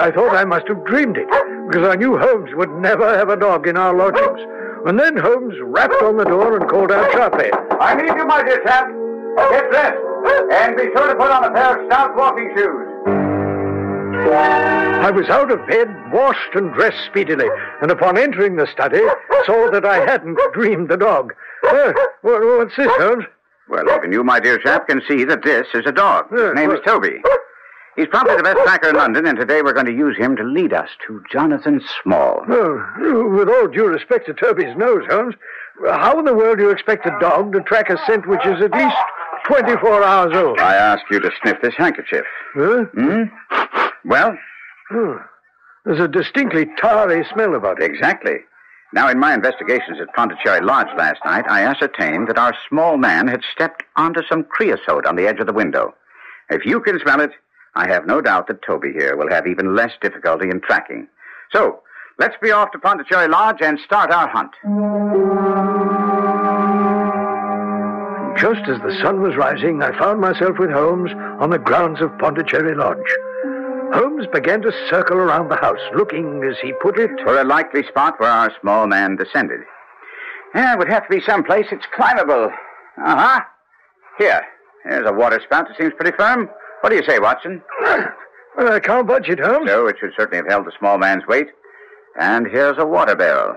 [0.00, 1.28] I thought I must have dreamed it,
[1.68, 4.40] because I knew Holmes would never have a dog in our lodgings.
[4.86, 7.50] And then Holmes rapped on the door and called out sharply,
[7.80, 8.88] I need you, my dear chap.
[9.36, 9.98] Get dressed.
[10.52, 12.88] And be sure to put on a pair of stout walking shoes.
[15.02, 17.48] I was out of bed, washed and dressed speedily,
[17.80, 19.00] and upon entering the study,
[19.46, 21.34] saw that I hadn't dreamed the dog.
[21.68, 23.24] Uh, what, what's this, Holmes?
[23.68, 26.30] Well, even you, my dear chap, can see that this is a dog.
[26.30, 27.20] His name is Toby.
[27.96, 30.42] He's probably the best tracker in London, and today we're going to use him to
[30.42, 32.42] lead us to Jonathan Small.
[32.48, 35.34] Oh, with all due respect to Toby's nose, Holmes,
[35.84, 38.62] how in the world do you expect a dog to track a scent which is
[38.62, 38.96] at least
[39.46, 40.58] 24 hours old?
[40.58, 42.24] I ask you to sniff this handkerchief.
[42.54, 42.84] Huh?
[42.94, 43.22] Hmm?
[44.06, 44.38] Well?
[44.90, 45.20] Oh,
[45.84, 47.90] there's a distinctly tarry smell about it.
[47.90, 48.36] Exactly.
[48.94, 53.28] Now, in my investigations at Pondicherry Lodge last night, I ascertained that our small man
[53.28, 55.94] had stepped onto some creosote on the edge of the window.
[56.50, 57.30] If you can smell it,
[57.74, 61.08] I have no doubt that Toby here will have even less difficulty in tracking.
[61.52, 61.80] So,
[62.18, 64.52] let's be off to Pondicherry Lodge and start our hunt.
[68.38, 72.16] Just as the sun was rising, I found myself with Holmes on the grounds of
[72.18, 72.98] Pondicherry Lodge.
[73.94, 77.86] Holmes began to circle around the house, looking, as he put it, for a likely
[77.86, 79.60] spot where our small man descended.
[80.54, 82.50] Yeah, it would have to be someplace it's climbable.
[83.02, 83.40] Uh huh.
[84.18, 84.42] Here.
[84.84, 86.48] Here's a water spout that seems pretty firm.
[86.82, 87.62] What do you say, Watson?
[88.54, 89.66] Well, I can't budge it, Holmes.
[89.66, 91.46] So it should certainly have held the small man's weight.
[92.20, 93.56] And here's a water barrel.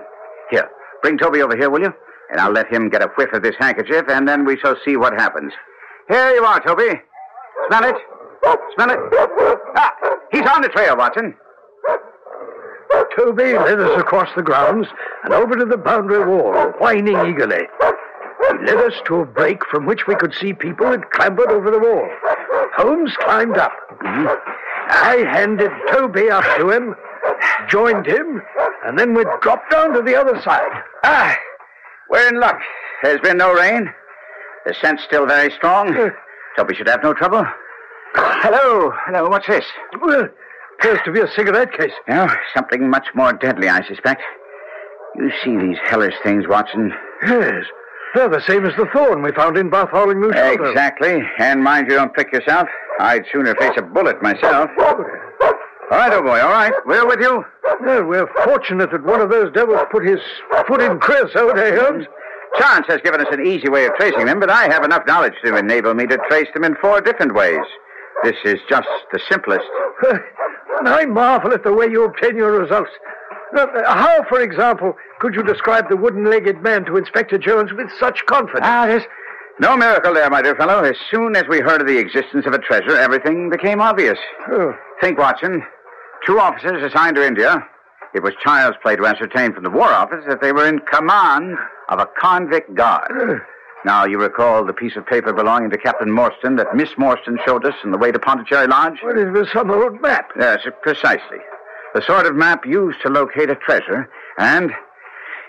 [0.50, 0.66] Here,
[1.02, 1.92] bring Toby over here, will you?
[2.30, 4.96] And I'll let him get a whiff of this handkerchief, and then we shall see
[4.96, 5.52] what happens.
[6.08, 6.98] Here you are, Toby.
[7.68, 7.96] Smell it.
[8.74, 8.98] Smell it.
[9.76, 9.94] Ah,
[10.32, 11.34] he's on the trail, Watson.
[13.18, 14.86] Toby led us across the grounds
[15.24, 17.66] and over to the boundary wall, whining eagerly.
[18.50, 21.70] He led us to a break from which we could see people had clambered over
[21.70, 22.08] the wall.
[22.76, 23.72] Holmes climbed up.
[24.02, 26.94] I handed Toby up to him,
[27.68, 28.42] joined him,
[28.84, 30.70] and then we dropped down to the other side.
[31.02, 31.36] Ah,
[32.10, 32.60] we're in luck.
[33.02, 33.90] There's been no rain.
[34.64, 35.94] The scent's still very strong.
[36.56, 37.46] So we should have no trouble.
[38.14, 39.64] Hello, hello, what's this?
[40.00, 40.28] Well,
[40.78, 41.92] appears to be a cigarette case.
[42.08, 44.22] No, something much more deadly, I suspect.
[45.16, 46.92] You see these hellish things, Watson?
[47.26, 47.64] Yes.
[48.16, 50.70] The same as the thorn we found in Bartholomew shoulder.
[50.70, 51.20] Exactly.
[51.38, 52.66] And mind you don't prick yourself.
[52.98, 54.70] I'd sooner face a bullet myself.
[54.78, 55.04] All
[55.90, 56.72] right, old boy, all right.
[56.86, 57.44] We're with you.
[57.82, 60.18] Well, we're fortunate that one of those devils put his
[60.66, 62.06] foot in creosote, eh, Holmes?
[62.58, 65.34] Chance has given us an easy way of tracing them, but I have enough knowledge
[65.44, 67.60] to enable me to trace them in four different ways.
[68.24, 69.66] This is just the simplest.
[70.78, 72.90] And I marvel at the way you obtain your results.
[73.54, 78.64] How, for example, could you describe the wooden-legged man to Inspector Jones with such confidence?
[78.66, 79.04] Ah, there's
[79.60, 80.82] no miracle there, my dear fellow.
[80.82, 84.18] As soon as we heard of the existence of a treasure, everything became obvious.
[84.50, 84.74] Oh.
[85.00, 85.62] Think, Watson.
[86.26, 87.64] Two officers assigned to India.
[88.14, 91.56] It was child's play to ascertain from the War Office that they were in command
[91.88, 93.42] of a convict guard.
[93.84, 97.64] Now, you recall the piece of paper belonging to Captain Morstan that Miss Morstan showed
[97.64, 98.98] us on the way to Pondicherry Lodge?
[99.04, 100.32] Well, it was some old map.
[100.38, 101.38] Yes, precisely.
[101.96, 104.70] The sort of map used to locate a treasure, and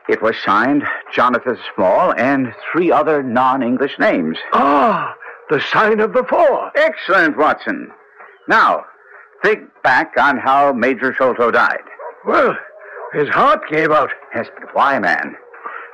[0.08, 0.84] it was signed
[1.14, 4.38] Jonathan Small and three other non-English names.
[4.54, 5.14] Ah,
[5.50, 6.72] the sign of the four.
[6.74, 7.92] Excellent, Watson.
[8.48, 8.86] Now,
[9.44, 11.84] think back on how Major Sholto died.
[12.26, 12.56] Well,
[13.12, 14.12] his heart gave out.
[14.34, 15.36] Yes, but why, man?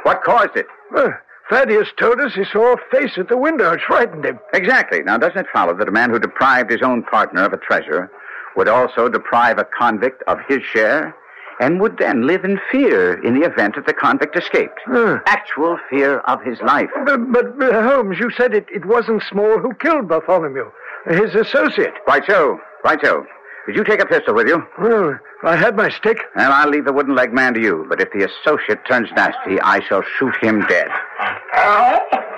[0.04, 0.68] What caused it?
[0.92, 1.16] Well,
[1.50, 3.72] Thaddeus told us he saw a face at the window.
[3.72, 4.38] It frightened him.
[4.54, 5.02] Exactly.
[5.02, 8.12] Now, doesn't it follow that a man who deprived his own partner of a treasure
[8.56, 11.16] would also deprive a convict of his share
[11.60, 14.80] and would then live in fear in the event that the convict escaped?
[15.28, 16.90] Actual fear of his life.
[17.06, 20.72] But, but uh, Holmes, you said it, it wasn't Small who killed Bartholomew.
[21.06, 21.94] His associate.
[22.08, 22.60] Right so.
[22.84, 23.26] Right so.
[23.68, 24.62] Did you take a pistol with you?
[24.80, 26.18] Well, I had my stick.
[26.36, 27.86] And I'll leave the wooden leg man to you.
[27.88, 30.88] But if the associate turns nasty, I shall shoot him dead.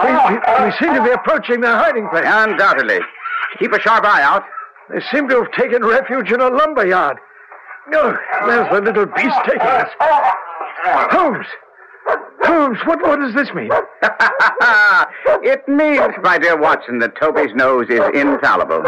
[0.04, 2.25] We, we, we seem to be approaching their hiding place.
[2.28, 2.99] Undoubtedly.
[3.60, 4.43] Keep a sharp eye out.
[4.89, 7.17] They seem to have taken refuge in a lumber yard.
[7.93, 8.17] Oh,
[8.48, 9.89] there's the little beast taking us.
[11.12, 11.48] Holmes!
[12.43, 13.71] Holmes, what, what does this mean?
[15.43, 18.84] it means, my dear Watson, that Toby's nose is infallible.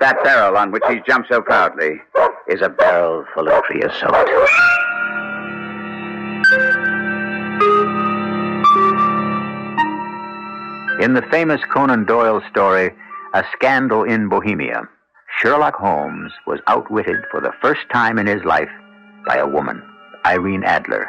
[0.00, 2.00] That barrel on which he's jumped so proudly
[2.48, 4.14] is a barrel full of creosote.
[11.00, 12.90] In the famous Conan Doyle story,
[13.34, 14.88] A Scandal in Bohemia,
[15.40, 18.70] Sherlock Holmes was outwitted for the first time in his life
[19.24, 19.80] by a woman,
[20.26, 21.04] Irene Adler,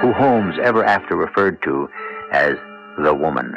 [0.00, 1.88] who Holmes ever after referred to
[2.30, 2.54] as
[3.02, 3.54] the woman.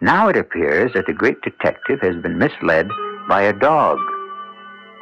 [0.00, 2.88] Now it appears that the great detective has been misled
[3.28, 3.98] by a dog.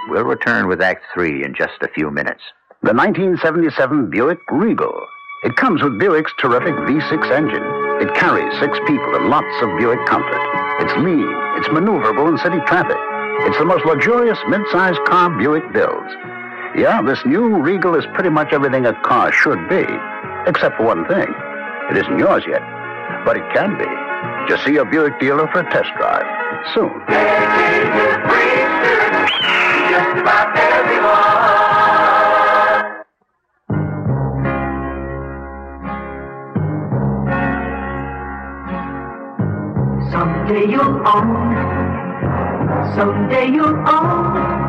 [0.09, 2.43] We'll return with Act Three in just a few minutes.
[2.83, 5.01] The 1977 Buick Regal.
[5.45, 7.65] It comes with Buick's terrific V6 engine.
[8.07, 10.43] It carries six people and lots of Buick comfort.
[10.81, 12.99] It's lean, it's maneuverable in city traffic.
[13.41, 16.13] It's the most luxurious mid-sized car Buick builds.
[16.77, 19.85] Yeah, this new Regal is pretty much everything a car should be,
[20.47, 21.29] except for one thing.
[21.91, 22.63] It isn't yours yet,
[23.25, 23.85] but it can be.
[24.49, 26.25] Just see a Buick dealer for a test drive
[26.73, 26.93] soon.
[40.11, 41.82] Someday you'll own.
[42.95, 44.63] Someday you'll own.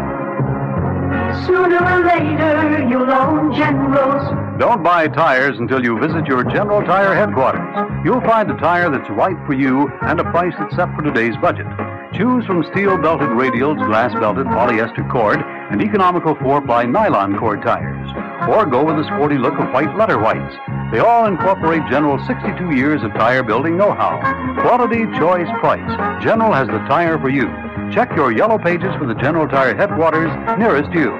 [1.45, 4.42] Sooner or later you'll own Generals.
[4.63, 7.67] Don't buy tires until you visit your General Tire headquarters.
[8.05, 11.35] You'll find a tire that's right for you and a price that's set for today's
[11.41, 11.67] budget.
[12.13, 17.61] Choose from steel belted radials, glass belted polyester cord, and economical four ply nylon cord
[17.61, 18.09] tires.
[18.49, 20.55] Or go with the sporty look of white letter whites.
[20.93, 24.15] They all incorporate General's 62 years of tire building know how.
[24.61, 26.23] Quality, choice, price.
[26.23, 27.51] General has the tire for you.
[27.91, 31.11] Check your yellow pages for the General Tire headquarters nearest you.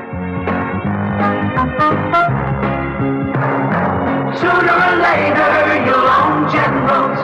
[4.40, 5.52] Sooner or later
[5.86, 7.20] you'll own Generals.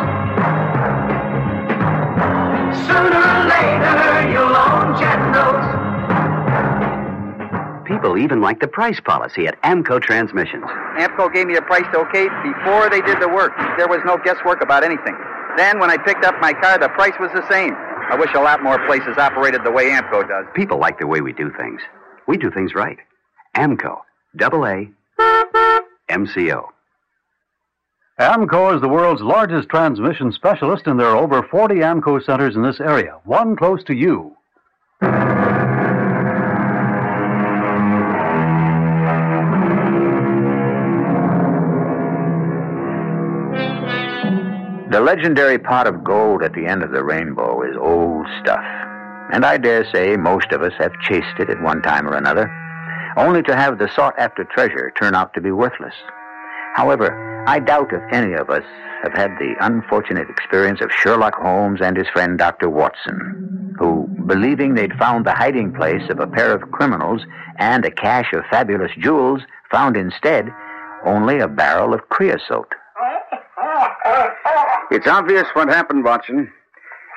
[2.86, 5.66] Sooner or later you'll own Generals.
[7.88, 10.66] People even like the price policy at AAMCO Transmissions.
[10.98, 13.52] AAMCO gave me a price okay before they did the work.
[13.78, 15.18] There was no guesswork about anything.
[15.58, 17.74] Then, when I picked up my car, the price was the same.
[17.76, 20.46] I wish a lot more places operated the way AAMCO does.
[20.54, 21.82] People like the way we do things.
[22.28, 22.98] We do things right.
[23.56, 24.00] AAMCO.
[24.36, 24.90] Double A.
[26.10, 26.70] MCO.
[28.20, 32.64] AAMCO is the world's largest transmission specialist, and there are over 40 AAMCO centers in
[32.64, 34.36] this area, one close to you.
[44.92, 48.66] The legendary pot of gold at the end of the rainbow is old stuff,
[49.32, 52.52] and I dare say most of us have chased it at one time or another,
[53.16, 55.96] only to have the sought after treasure turn out to be worthless.
[56.76, 58.64] However, I doubt if any of us
[59.04, 62.70] have had the unfortunate experience of Sherlock Holmes and his friend Dr.
[62.70, 67.22] Watson, who, believing they'd found the hiding place of a pair of criminals
[67.58, 70.50] and a cache of fabulous jewels, found instead
[71.06, 72.74] only a barrel of creosote.
[74.92, 76.52] It's obvious what happened, Watson.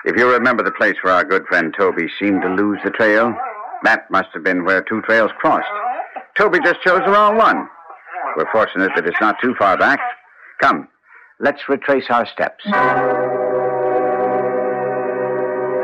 [0.04, 3.34] If you remember the place where our good friend Toby seemed to lose the trail,
[3.82, 5.66] that must have been where two trails crossed.
[6.36, 7.68] Toby just chose the wrong one.
[8.36, 10.00] We're fortunate that it's not too far back.
[10.60, 10.88] Come,
[11.40, 12.64] let's retrace our steps.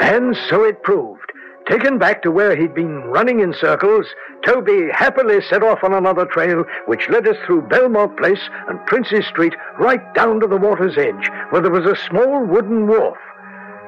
[0.00, 1.32] And so it proved.
[1.68, 4.06] Taken back to where he'd been running in circles,
[4.42, 9.26] Toby happily set off on another trail which led us through Belmont Place and Prince's
[9.26, 13.18] Street right down to the water's edge, where there was a small wooden wharf.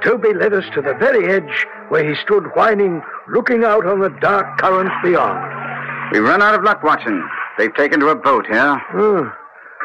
[0.05, 4.11] Toby led us to the very edge where he stood whining, looking out on the
[4.21, 6.13] dark current beyond.
[6.13, 7.27] We've run out of luck, Watson.
[7.61, 8.81] They've taken to a boat here.
[8.95, 9.31] Oh.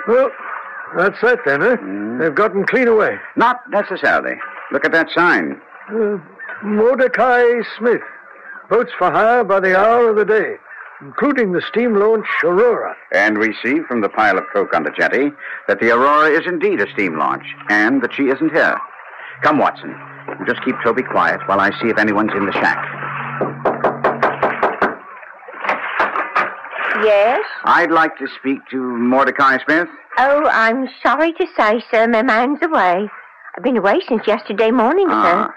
[0.07, 0.31] Well,
[0.95, 1.75] that's that then, eh?
[2.23, 3.17] They've gotten clean away.
[3.35, 4.35] Not necessarily.
[4.71, 5.59] Look at that sign.
[5.89, 6.19] Uh,
[6.63, 7.43] Mordecai
[7.77, 7.99] Smith.
[8.69, 10.55] Boats for hire by the hour of the day,
[11.01, 12.95] including the steam launch Aurora.
[13.11, 15.31] And we see from the pile of coke on the jetty
[15.67, 18.77] that the Aurora is indeed a steam launch, and that she isn't here.
[19.41, 19.93] Come, Watson.
[20.47, 23.04] Just keep Toby quiet while I see if anyone's in the shack.
[27.03, 27.41] Yes?
[27.65, 29.87] I'd like to speak to Mordecai Smith.
[30.17, 33.09] Oh, I'm sorry to say, sir, my man's away.
[33.57, 35.23] I've been away since yesterday morning, Ah.
[35.47, 35.55] sir.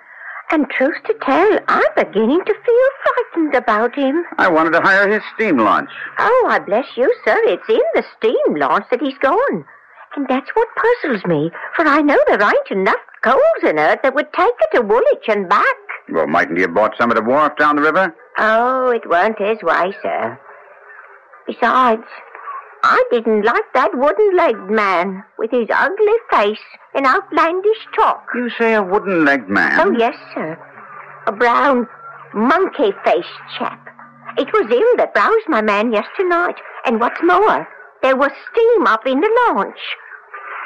[0.50, 4.24] And truth to tell, I'm beginning to feel frightened about him.
[4.38, 5.90] I wanted to hire his steam launch.
[6.18, 7.36] Oh, I bless you, sir.
[7.44, 9.64] It's in the steam launch that he's gone.
[10.16, 14.14] And that's what puzzles me, for I know there ain't enough coals in it that
[14.14, 15.76] would take it to Woolwich and back.
[16.10, 18.14] Well, mightn't he have bought some at a wharf down the river?
[18.38, 20.38] Oh, it weren't his way, sir.
[21.48, 22.04] Besides,
[22.84, 26.62] I didn't like that wooden-legged man with his ugly face
[26.94, 28.26] and outlandish talk.
[28.34, 29.80] You say a wooden-legged man?
[29.80, 30.58] Oh, yes, sir.
[31.26, 31.88] A brown,
[32.34, 33.80] monkey-faced chap.
[34.36, 36.56] It was him that roused my man yesterday night.
[36.84, 37.66] And what's more,
[38.02, 39.78] there was steam up in the launch.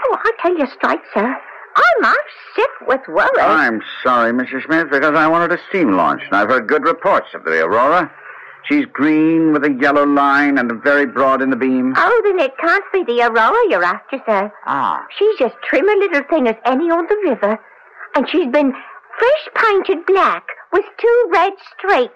[0.06, 1.36] Oh, I tell you straight, sir,
[1.76, 3.40] I'm upset with worry.
[3.40, 4.64] I'm sorry, Mrs.
[4.66, 8.12] Smith, because I wanted a steam launch, and I've heard good reports of the Aurora.
[8.68, 11.94] She's green with a yellow line and very broad in the beam.
[11.96, 14.52] Oh, then it can't be the Aurora you're after, sir.
[14.66, 15.04] Ah.
[15.18, 17.58] She's as trim a little thing as any on the river.
[18.14, 18.72] And she's been
[19.18, 22.12] fresh painted black with two red streaks.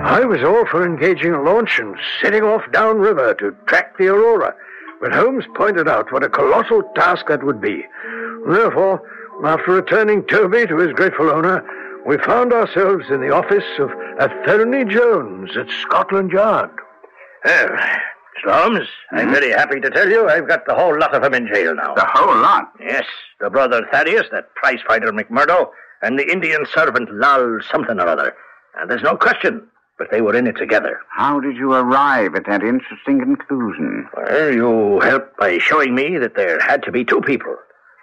[0.00, 4.54] I was all for engaging a launch and setting off downriver to track the Aurora,
[5.00, 7.84] but Holmes pointed out what a colossal task that would be.
[8.46, 9.02] Therefore,
[9.44, 11.62] after returning Toby to his grateful owner,
[12.08, 16.70] we found ourselves in the office of Athelney Jones at Scotland Yard.
[17.44, 18.50] Well, Mr.
[18.50, 19.34] Holmes, I'm hmm?
[19.34, 21.94] very happy to tell you I've got the whole lot of them in jail now.
[21.94, 22.72] The whole lot?
[22.80, 23.04] Yes,
[23.40, 25.68] the brother Thaddeus, that prize fighter McMurdo,
[26.00, 28.34] and the Indian servant Lal something or other.
[28.80, 29.66] And there's no question,
[29.98, 31.00] but they were in it together.
[31.10, 34.08] How did you arrive at that interesting conclusion?
[34.16, 37.54] Well, you helped by showing me that there had to be two people.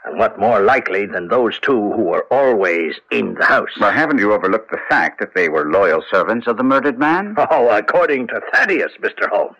[0.05, 3.71] And what more likely than those two who were always in the house?
[3.79, 7.35] Well, haven't you overlooked the fact that they were loyal servants of the murdered man?
[7.49, 9.27] Oh, according to Thaddeus, Mr.
[9.27, 9.57] Holmes.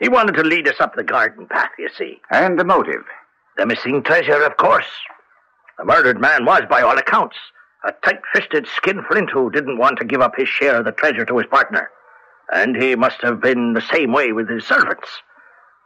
[0.00, 2.20] He wanted to lead us up the garden path, you see.
[2.32, 3.04] And the motive?
[3.56, 4.90] The missing treasure, of course.
[5.78, 7.36] The murdered man was, by all accounts,
[7.84, 11.38] a tight-fisted skinflint who didn't want to give up his share of the treasure to
[11.38, 11.90] his partner.
[12.52, 15.08] And he must have been the same way with his servants.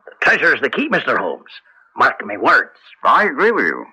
[0.06, 1.18] The treasure's the key, Mr.
[1.18, 1.50] Holmes.
[1.96, 2.78] Mark my words.
[3.04, 3.86] I agree with you.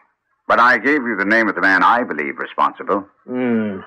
[0.47, 3.07] But I gave you the name of the man I believe responsible.
[3.25, 3.79] Hmm.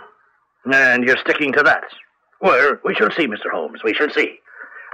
[0.73, 1.85] And you're sticking to that.
[2.41, 3.51] Well, we shall see, Mr.
[3.53, 3.83] Holmes.
[3.85, 4.39] We shall see.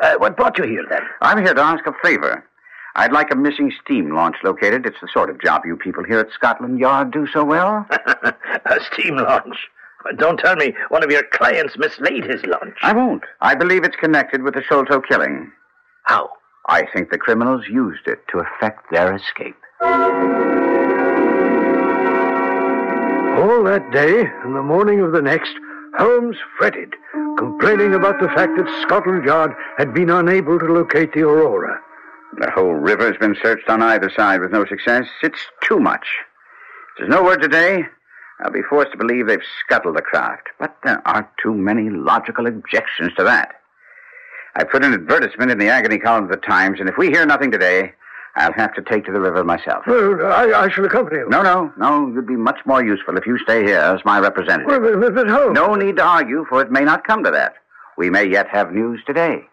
[0.03, 1.03] Uh, what brought you here, then?
[1.21, 2.45] I'm here to ask a favor.
[2.97, 4.85] I'd like a missing steam launch located.
[4.87, 7.87] It's the sort of job you people here at Scotland Yard do so well.
[7.91, 9.57] a steam launch.
[10.17, 12.77] Don't tell me one of your clients mislaid his launch.
[12.83, 13.23] I won't.
[13.41, 15.53] I believe it's connected with the Sholto killing.
[16.05, 16.31] How?
[16.67, 19.57] I think the criminals used it to effect their escape.
[23.41, 25.53] All that day and the morning of the next,
[25.99, 26.95] Holmes fretted,
[27.39, 31.81] complaining about the fact that Scotland Yard had been unable to locate the Aurora.
[32.39, 35.07] The whole river's been searched on either side with no success.
[35.23, 36.07] It's too much.
[36.93, 37.85] If there's no word today,
[38.45, 40.49] I'll be forced to believe they've scuttled the craft.
[40.59, 43.60] But there aren't too many logical objections to that.
[44.57, 47.25] I put an advertisement in the agony column of the Times, and if we hear
[47.25, 47.93] nothing today,
[48.37, 49.85] I'll have to take to the river myself.
[49.87, 51.29] Well, I, I shall accompany you.
[51.29, 52.09] No, no, no.
[52.13, 54.67] You'd be much more useful if you stay here as my representative.
[54.67, 55.49] Well, but, but how?
[55.49, 57.55] No need to argue, for it may not come to that.
[57.97, 59.47] We may yet have news today.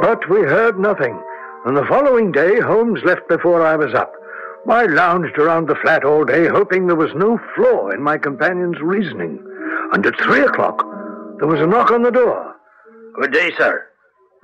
[0.00, 1.20] But we heard nothing.
[1.66, 4.14] And the following day, Holmes left before I was up.
[4.68, 8.80] I lounged around the flat all day, hoping there was no flaw in my companion's
[8.80, 9.44] reasoning.
[9.92, 10.84] And at three o'clock,
[11.38, 12.54] there was a knock on the door.
[13.20, 13.86] Good day, sir.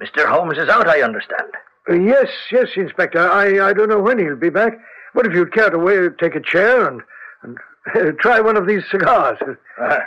[0.02, 0.26] Mr.
[0.28, 1.48] Holmes is out, I understand.
[1.88, 3.18] Uh, yes, yes, Inspector.
[3.18, 4.72] I, I don't know when he'll be back.
[5.14, 7.00] But if you'd care to wait, take a chair and,
[7.42, 7.56] and
[7.94, 9.38] uh, try one of these cigars.
[9.80, 9.98] Uh,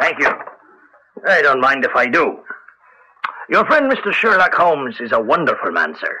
[0.00, 0.30] thank you.
[1.28, 2.38] I don't mind if I do.
[3.48, 4.12] Your friend, Mr.
[4.12, 6.18] Sherlock Holmes, is a wonderful man, sir.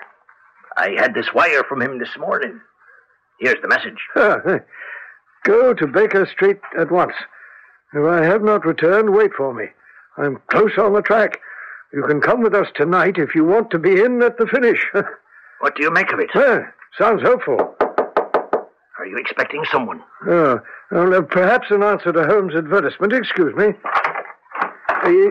[0.76, 2.60] I had this wire from him this morning.
[3.40, 3.98] Here's the message.
[4.14, 4.36] Ah,
[5.44, 7.14] Go to Baker Street at once.
[7.92, 9.66] If I have not returned, wait for me.
[10.16, 11.40] I'm close on the track.
[11.92, 14.86] You can come with us tonight if you want to be in at the finish.
[15.60, 16.28] What do you make of it?
[16.34, 16.66] Well,
[16.98, 17.74] sounds hopeful.
[18.98, 20.02] Are you expecting someone?
[20.26, 20.60] Oh,
[20.90, 23.14] well, uh, perhaps an answer to Holmes' advertisement.
[23.14, 23.68] Excuse me.
[24.88, 25.30] Uh,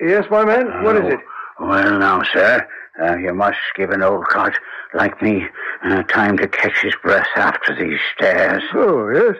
[0.00, 0.84] yes, my man?
[0.84, 1.20] What is it?
[1.58, 2.68] Well, now, sir,
[3.02, 4.52] uh, you must give an old cot
[4.92, 5.46] like me
[5.84, 8.62] uh, time to catch his breath after these stairs.
[8.74, 9.36] Oh, yes?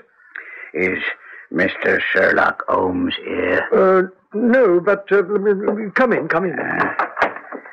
[0.72, 1.02] Is
[1.54, 2.00] Mr.
[2.12, 3.68] Sherlock Holmes here?
[3.72, 5.22] Uh, no, but uh,
[5.94, 6.58] come in, come in.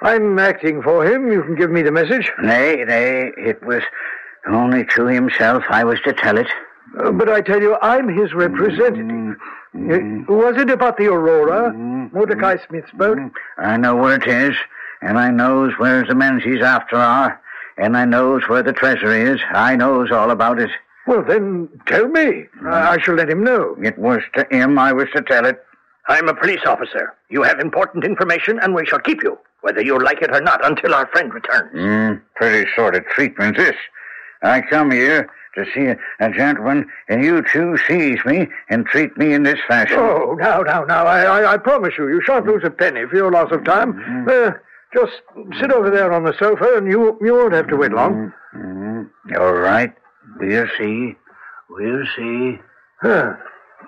[0.04, 1.32] I'm acting for him.
[1.32, 2.32] You can give me the message.
[2.42, 3.84] Nay, nay, it was
[4.48, 6.48] only to himself I was to tell it.
[7.00, 9.06] Uh, but I tell you, I'm his representative.
[9.76, 10.32] Mm-hmm.
[10.32, 11.74] Uh, was it about the Aurora?
[11.74, 13.18] Mordecai Smith's boat?
[13.58, 14.56] I know where it is,
[15.02, 17.42] and I knows where the men he's after are,
[17.78, 19.40] and I knows where the treasure is.
[19.52, 20.72] I knows all about it.
[21.08, 22.46] Well, then tell me.
[22.66, 23.76] I I shall let him know.
[23.82, 25.64] It was to him I was to tell it.
[26.08, 27.14] I'm a police officer.
[27.30, 30.66] You have important information, and we shall keep you, whether you like it or not,
[30.66, 31.72] until our friend returns.
[31.74, 33.76] Mm, pretty sort of treatment, this.
[34.44, 39.16] I come here to see a, a gentleman, and you two seize me and treat
[39.18, 39.98] me in this fashion.
[40.00, 41.06] Oh, now, now, now.
[41.06, 43.94] I, I, I promise you, you shan't lose a penny for your loss of time.
[43.94, 44.30] Mm-hmm.
[44.30, 44.52] Uh,
[44.94, 45.14] just
[45.60, 48.34] sit over there on the sofa, and you you won't have to wait long.
[48.56, 49.36] Mm-hmm.
[49.42, 49.94] All right.
[50.42, 51.16] We'll see.
[51.70, 52.60] We'll see.
[53.04, 53.34] Huh.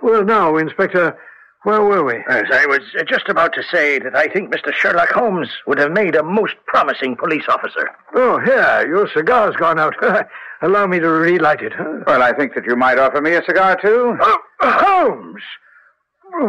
[0.04, 1.18] Well, now, Inspector,
[1.64, 2.18] where were we?
[2.30, 4.72] As I was uh, just about to say that I think Mr.
[4.72, 7.90] Sherlock Holmes would have made a most promising police officer.
[8.14, 9.96] Oh, here, your cigar's gone out.
[10.62, 11.74] Allow me to relight it.
[12.06, 14.16] Well, I think that you might offer me a cigar, too.
[14.22, 15.42] Oh, Holmes!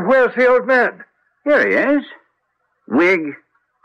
[0.06, 1.02] Where's the old man?
[1.44, 2.04] Here he is.
[2.88, 3.34] Wig,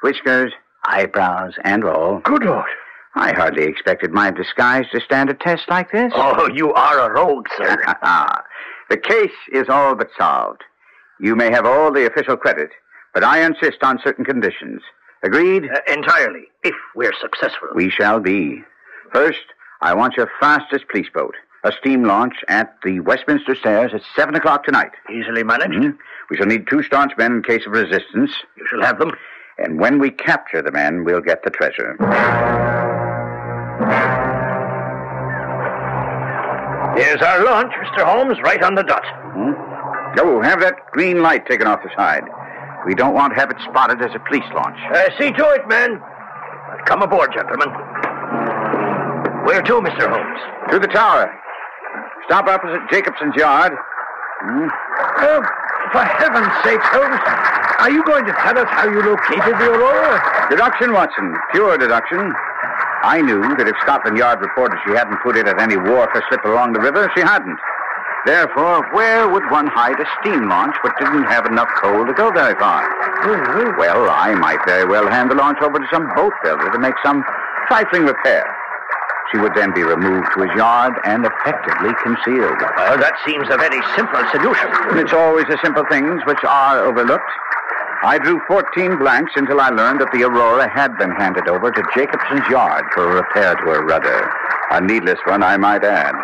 [0.04, 0.52] whiskers,
[0.84, 2.20] eyebrows, and all.
[2.20, 2.68] Good Lord.
[3.20, 6.14] I hardly expected my disguise to stand a test like this.
[6.22, 7.76] Oh, you are a rogue, sir.
[8.90, 10.62] the case is all but solved.
[11.20, 12.70] You may have all the official credit,
[13.14, 14.82] but I insist on certain conditions.
[15.22, 15.66] Agreed?
[15.66, 17.68] Uh, entirely, if we're successful.
[17.76, 18.64] We shall be.
[19.12, 19.44] First,
[19.82, 24.34] I want your fastest police boat, a steam launch at the Westminster Stairs at 7
[24.36, 24.92] o'clock tonight.
[25.12, 25.74] Easily managed.
[25.74, 25.98] Mhm.
[26.30, 28.32] We shall need two staunch men in case of resistance.
[28.56, 29.12] You shall have them.
[29.58, 31.98] And when we capture the men, we'll get the treasure.
[37.00, 38.04] Here's our launch, Mr.
[38.04, 39.06] Holmes, right on the dot.
[39.08, 40.20] Hmm?
[40.20, 42.24] Oh, have that green light taken off the side.
[42.86, 44.76] We don't want to have it spotted as a police launch.
[44.92, 46.02] Uh, see to it, men.
[46.84, 47.70] Come aboard, gentlemen.
[49.48, 50.12] Where to, Mr.
[50.12, 50.72] Holmes?
[50.72, 51.32] To the tower.
[52.26, 53.72] Stop opposite Jacobson's yard.
[54.44, 54.68] Hmm?
[55.24, 55.42] Oh,
[55.92, 57.22] for heaven's sake, Holmes,
[57.80, 60.50] are you going to tell us how you located the Aurora?
[60.50, 61.36] Deduction, Watson.
[61.52, 62.34] Pure deduction.
[63.02, 66.24] I knew that if Scotland Yard reported she hadn't put it at any wharf or
[66.28, 67.58] slip along the river, she hadn't.
[68.26, 72.30] Therefore, where would one hide a steam launch which didn't have enough coal to go
[72.32, 72.84] very far?
[73.24, 73.80] Mm-hmm.
[73.80, 76.96] Well, I might very well hand the launch over to some boat builder to make
[77.02, 77.24] some
[77.68, 78.44] trifling repair.
[79.32, 82.58] She would then be removed to his yard and effectively concealed.
[82.78, 84.70] Well, that seems a very simple solution.
[84.98, 87.30] It's always the simple things which are overlooked.
[88.02, 91.84] I drew 14 blanks until I learned that the Aurora had been handed over to
[91.94, 94.32] Jacobson's yard for a repair to her rudder.
[94.72, 96.16] A needless one, I might add.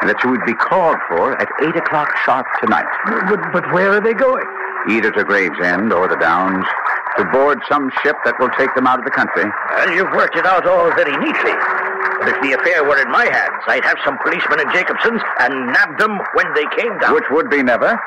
[0.00, 2.86] And that she would be called for at 8 o'clock sharp tonight.
[3.26, 4.44] But, but where are they going?
[4.90, 6.66] Either to Gravesend or the Downs.
[7.18, 9.44] To board some ship that will take them out of the country.
[9.44, 11.52] Well, you've worked it out all very neatly.
[12.20, 15.66] But if the affair were in my hands, I'd have some policemen in Jacobson's and
[15.72, 17.14] nab them when they came down.
[17.14, 18.00] Which would be never.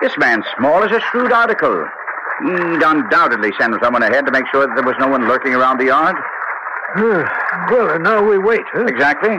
[0.00, 1.86] This man Small is a shrewd article.
[2.40, 5.78] He'd undoubtedly send someone ahead to make sure that there was no one lurking around
[5.78, 6.16] the yard.
[6.96, 8.86] well, and now we wait, huh?
[8.86, 9.36] Exactly.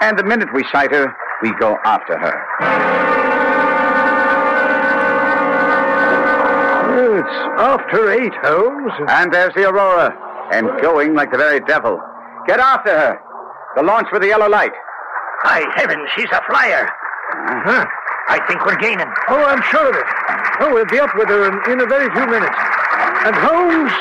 [0.00, 2.36] And the minute we sight her, we go after her.
[7.18, 8.92] It's after eight, Holmes.
[9.08, 10.16] And there's the Aurora.
[10.52, 12.00] and going like the very devil.
[12.46, 13.18] Get after her.
[13.76, 14.72] The launch with the yellow light.
[15.44, 16.90] By heaven, she's a flyer.
[17.64, 17.86] Huh.
[18.28, 19.08] I think we're gaining.
[19.28, 20.06] Oh, I'm sure of it.
[20.60, 22.56] Oh, we'll be up with her in, in a very few minutes.
[23.24, 23.92] And Holmes,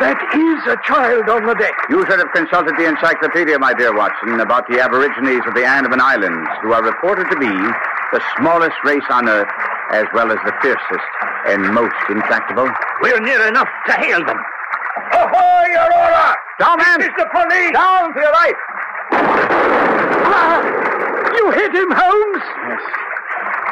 [0.00, 1.74] that is a child on the deck.
[1.88, 6.00] You should have consulted the encyclopedia, my dear Watson, about the Aborigines of the Andaman
[6.00, 7.52] Islands, who are reported to be
[8.12, 9.52] the smallest race on Earth,
[9.92, 11.10] as well as the fiercest
[11.46, 12.68] and most intractable.
[13.00, 14.38] We're near enough to hail them.
[15.12, 16.34] Ahoy, Aurora!
[16.58, 17.00] Down, man!
[17.00, 17.72] This is the police!
[17.72, 18.54] Down to your right!
[20.32, 20.60] Ah,
[21.34, 22.44] you hit him, Holmes?
[22.68, 22.82] Yes.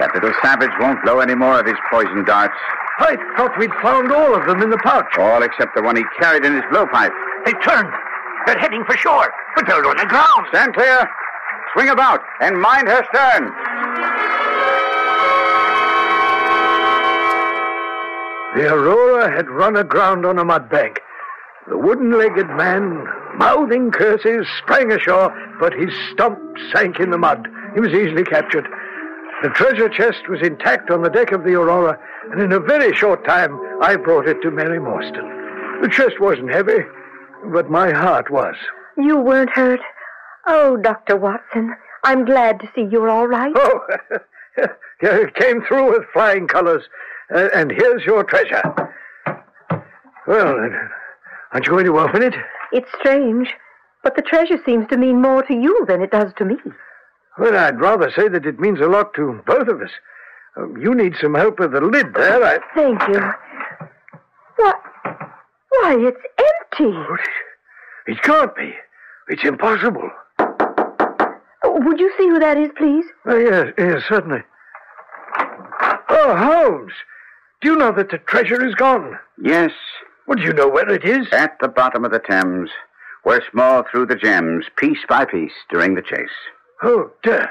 [0.01, 2.57] That little savage won't blow any more of his poison darts.
[2.99, 5.19] I thought we'd found all of them in the pouch.
[5.19, 7.13] All except the one he carried in his blowpipe.
[7.45, 7.93] They turned.
[8.47, 10.47] They're heading for shore, but they're on the ground.
[10.49, 11.09] Stand clear.
[11.75, 13.53] Swing about and mind her stern.
[18.57, 21.01] The Aurora had run aground on a mud bank.
[21.69, 23.07] The wooden legged man,
[23.37, 26.39] mouthing curses, sprang ashore, but his stump
[26.73, 27.47] sank in the mud.
[27.75, 28.67] He was easily captured.
[29.43, 31.99] The treasure chest was intact on the deck of the Aurora,
[32.31, 35.83] and in a very short time I brought it to Mary Morstan.
[35.83, 36.85] The chest wasn't heavy,
[37.53, 38.55] but my heart was.
[38.99, 39.81] You weren't hurt.
[40.47, 41.17] Oh, Dr.
[41.17, 43.53] Watson, I'm glad to see you're all right.
[43.55, 43.81] Oh,
[45.01, 46.85] it came through with flying colors.
[47.35, 48.63] Uh, and here's your treasure.
[50.27, 50.71] Well,
[51.53, 52.35] aren't you going to open it?
[52.73, 53.49] It's strange,
[54.03, 56.57] but the treasure seems to mean more to you than it does to me.
[57.39, 59.91] Well, I'd rather say that it means a lot to both of us.
[60.57, 62.43] Uh, you need some help with the lid there.
[62.45, 62.59] I...
[62.75, 63.21] Thank you.
[64.57, 64.83] What?
[65.71, 66.99] Why, it's empty.
[68.07, 68.75] It can't be.
[69.29, 70.11] It's impossible.
[71.65, 73.05] Would you see who that is, please?
[73.27, 74.43] Oh, yes, yes, certainly.
[76.09, 76.93] Oh, Holmes.
[77.61, 79.19] Do you know that the treasure is gone?
[79.41, 79.71] Yes.
[80.31, 81.27] Well, do you know where it is?
[81.33, 82.71] At the bottom of the Thames,
[83.25, 86.29] where Small threw the gems, piece by piece, during the chase.
[86.85, 87.51] Oh, dear.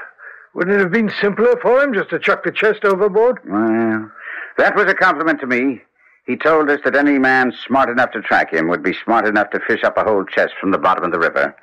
[0.54, 3.40] Wouldn't it have been simpler for him just to chuck the chest overboard?
[3.46, 4.10] Well,
[4.56, 5.82] that was a compliment to me.
[6.26, 9.50] He told us that any man smart enough to track him would be smart enough
[9.50, 11.54] to fish up a whole chest from the bottom of the river.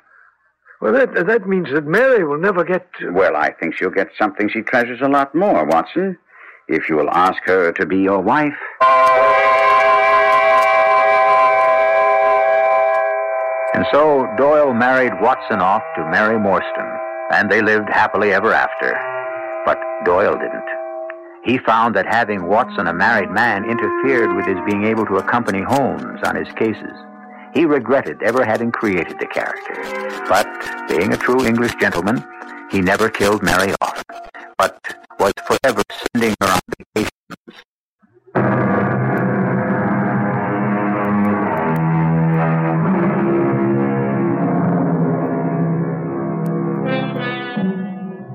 [0.80, 2.86] Well, that, that means that Mary will never get.
[3.00, 3.10] To...
[3.10, 6.16] Well, I think she'll get something she treasures a lot more, Watson
[6.68, 8.52] if you will ask her to be your wife.
[13.74, 16.98] And so Doyle married Watson off to Mary Morstan,
[17.32, 18.98] and they lived happily ever after.
[19.66, 20.64] But Doyle didn't.
[21.44, 25.62] He found that having Watson, a married man, interfered with his being able to accompany
[25.62, 26.92] Holmes on his cases.
[27.54, 30.24] He regretted ever having created the character.
[30.28, 30.46] But,
[30.88, 32.24] being a true English gentleman,
[32.70, 34.02] he never killed Mary off,
[34.58, 34.78] but
[35.18, 35.82] was forever
[36.14, 36.60] sending her on
[36.94, 38.87] vacations.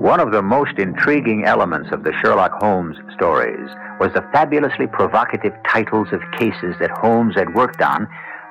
[0.04, 5.54] One of the most intriguing elements of the Sherlock Holmes stories was the fabulously provocative
[5.66, 8.06] titles of cases that Holmes had worked on,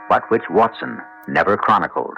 [0.09, 0.97] but which Watson
[1.27, 2.15] never chronicled.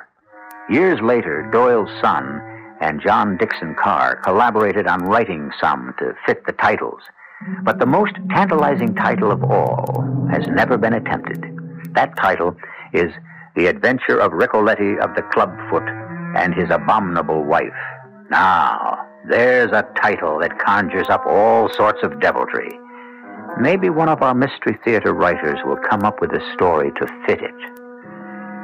[0.69, 2.39] Years later, Doyle's son
[2.79, 7.01] and John Dickson Carr collaborated on writing some to fit the titles.
[7.63, 11.43] But the most tantalizing title of all has never been attempted.
[11.93, 12.55] That title
[12.93, 13.11] is
[13.57, 15.89] The Adventure of Ricoletti of the Clubfoot
[16.37, 17.73] and His Abominable Wife.
[18.29, 22.69] Now, there's a title that conjures up all sorts of deviltry.
[23.59, 27.41] Maybe one of our Mystery Theater writers will come up with a story to fit
[27.41, 27.55] it.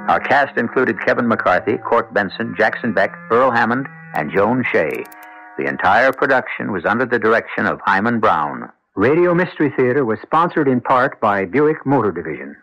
[0.09, 5.03] Our cast included Kevin McCarthy, Court Benson, Jackson Beck, Earl Hammond, and Joan Shay.
[5.57, 8.71] The entire production was under the direction of Himan Brown.
[8.95, 12.57] Radio Mystery Theater was sponsored in part by Buick Motor Division.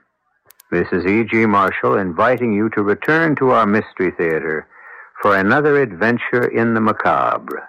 [0.71, 1.47] This is E.G.
[1.47, 4.67] Marshall inviting you to return to our Mystery Theater
[5.23, 7.69] for another adventure in the macabre.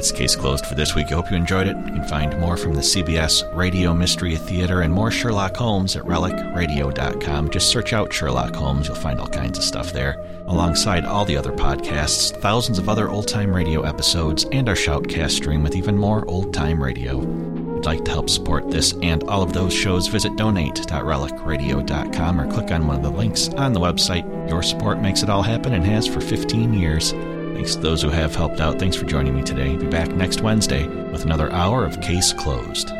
[0.00, 1.12] That's case closed for this week.
[1.12, 1.76] I hope you enjoyed it.
[1.76, 6.04] You can find more from the CBS Radio Mystery Theater and more Sherlock Holmes at
[6.04, 7.50] relicradio.com.
[7.50, 8.88] Just search out Sherlock Holmes.
[8.88, 10.16] You'll find all kinds of stuff there.
[10.46, 15.32] Alongside all the other podcasts, thousands of other old time radio episodes, and our Shoutcast
[15.32, 17.20] stream with even more old time radio.
[17.20, 22.50] If you'd like to help support this and all of those shows, visit donate.relicradio.com or
[22.50, 24.48] click on one of the links on the website.
[24.48, 27.12] Your support makes it all happen and has for 15 years.
[27.54, 28.78] Thanks to those who have helped out.
[28.78, 29.76] Thanks for joining me today.
[29.76, 32.90] Be back next Wednesday with another hour of Case Closed.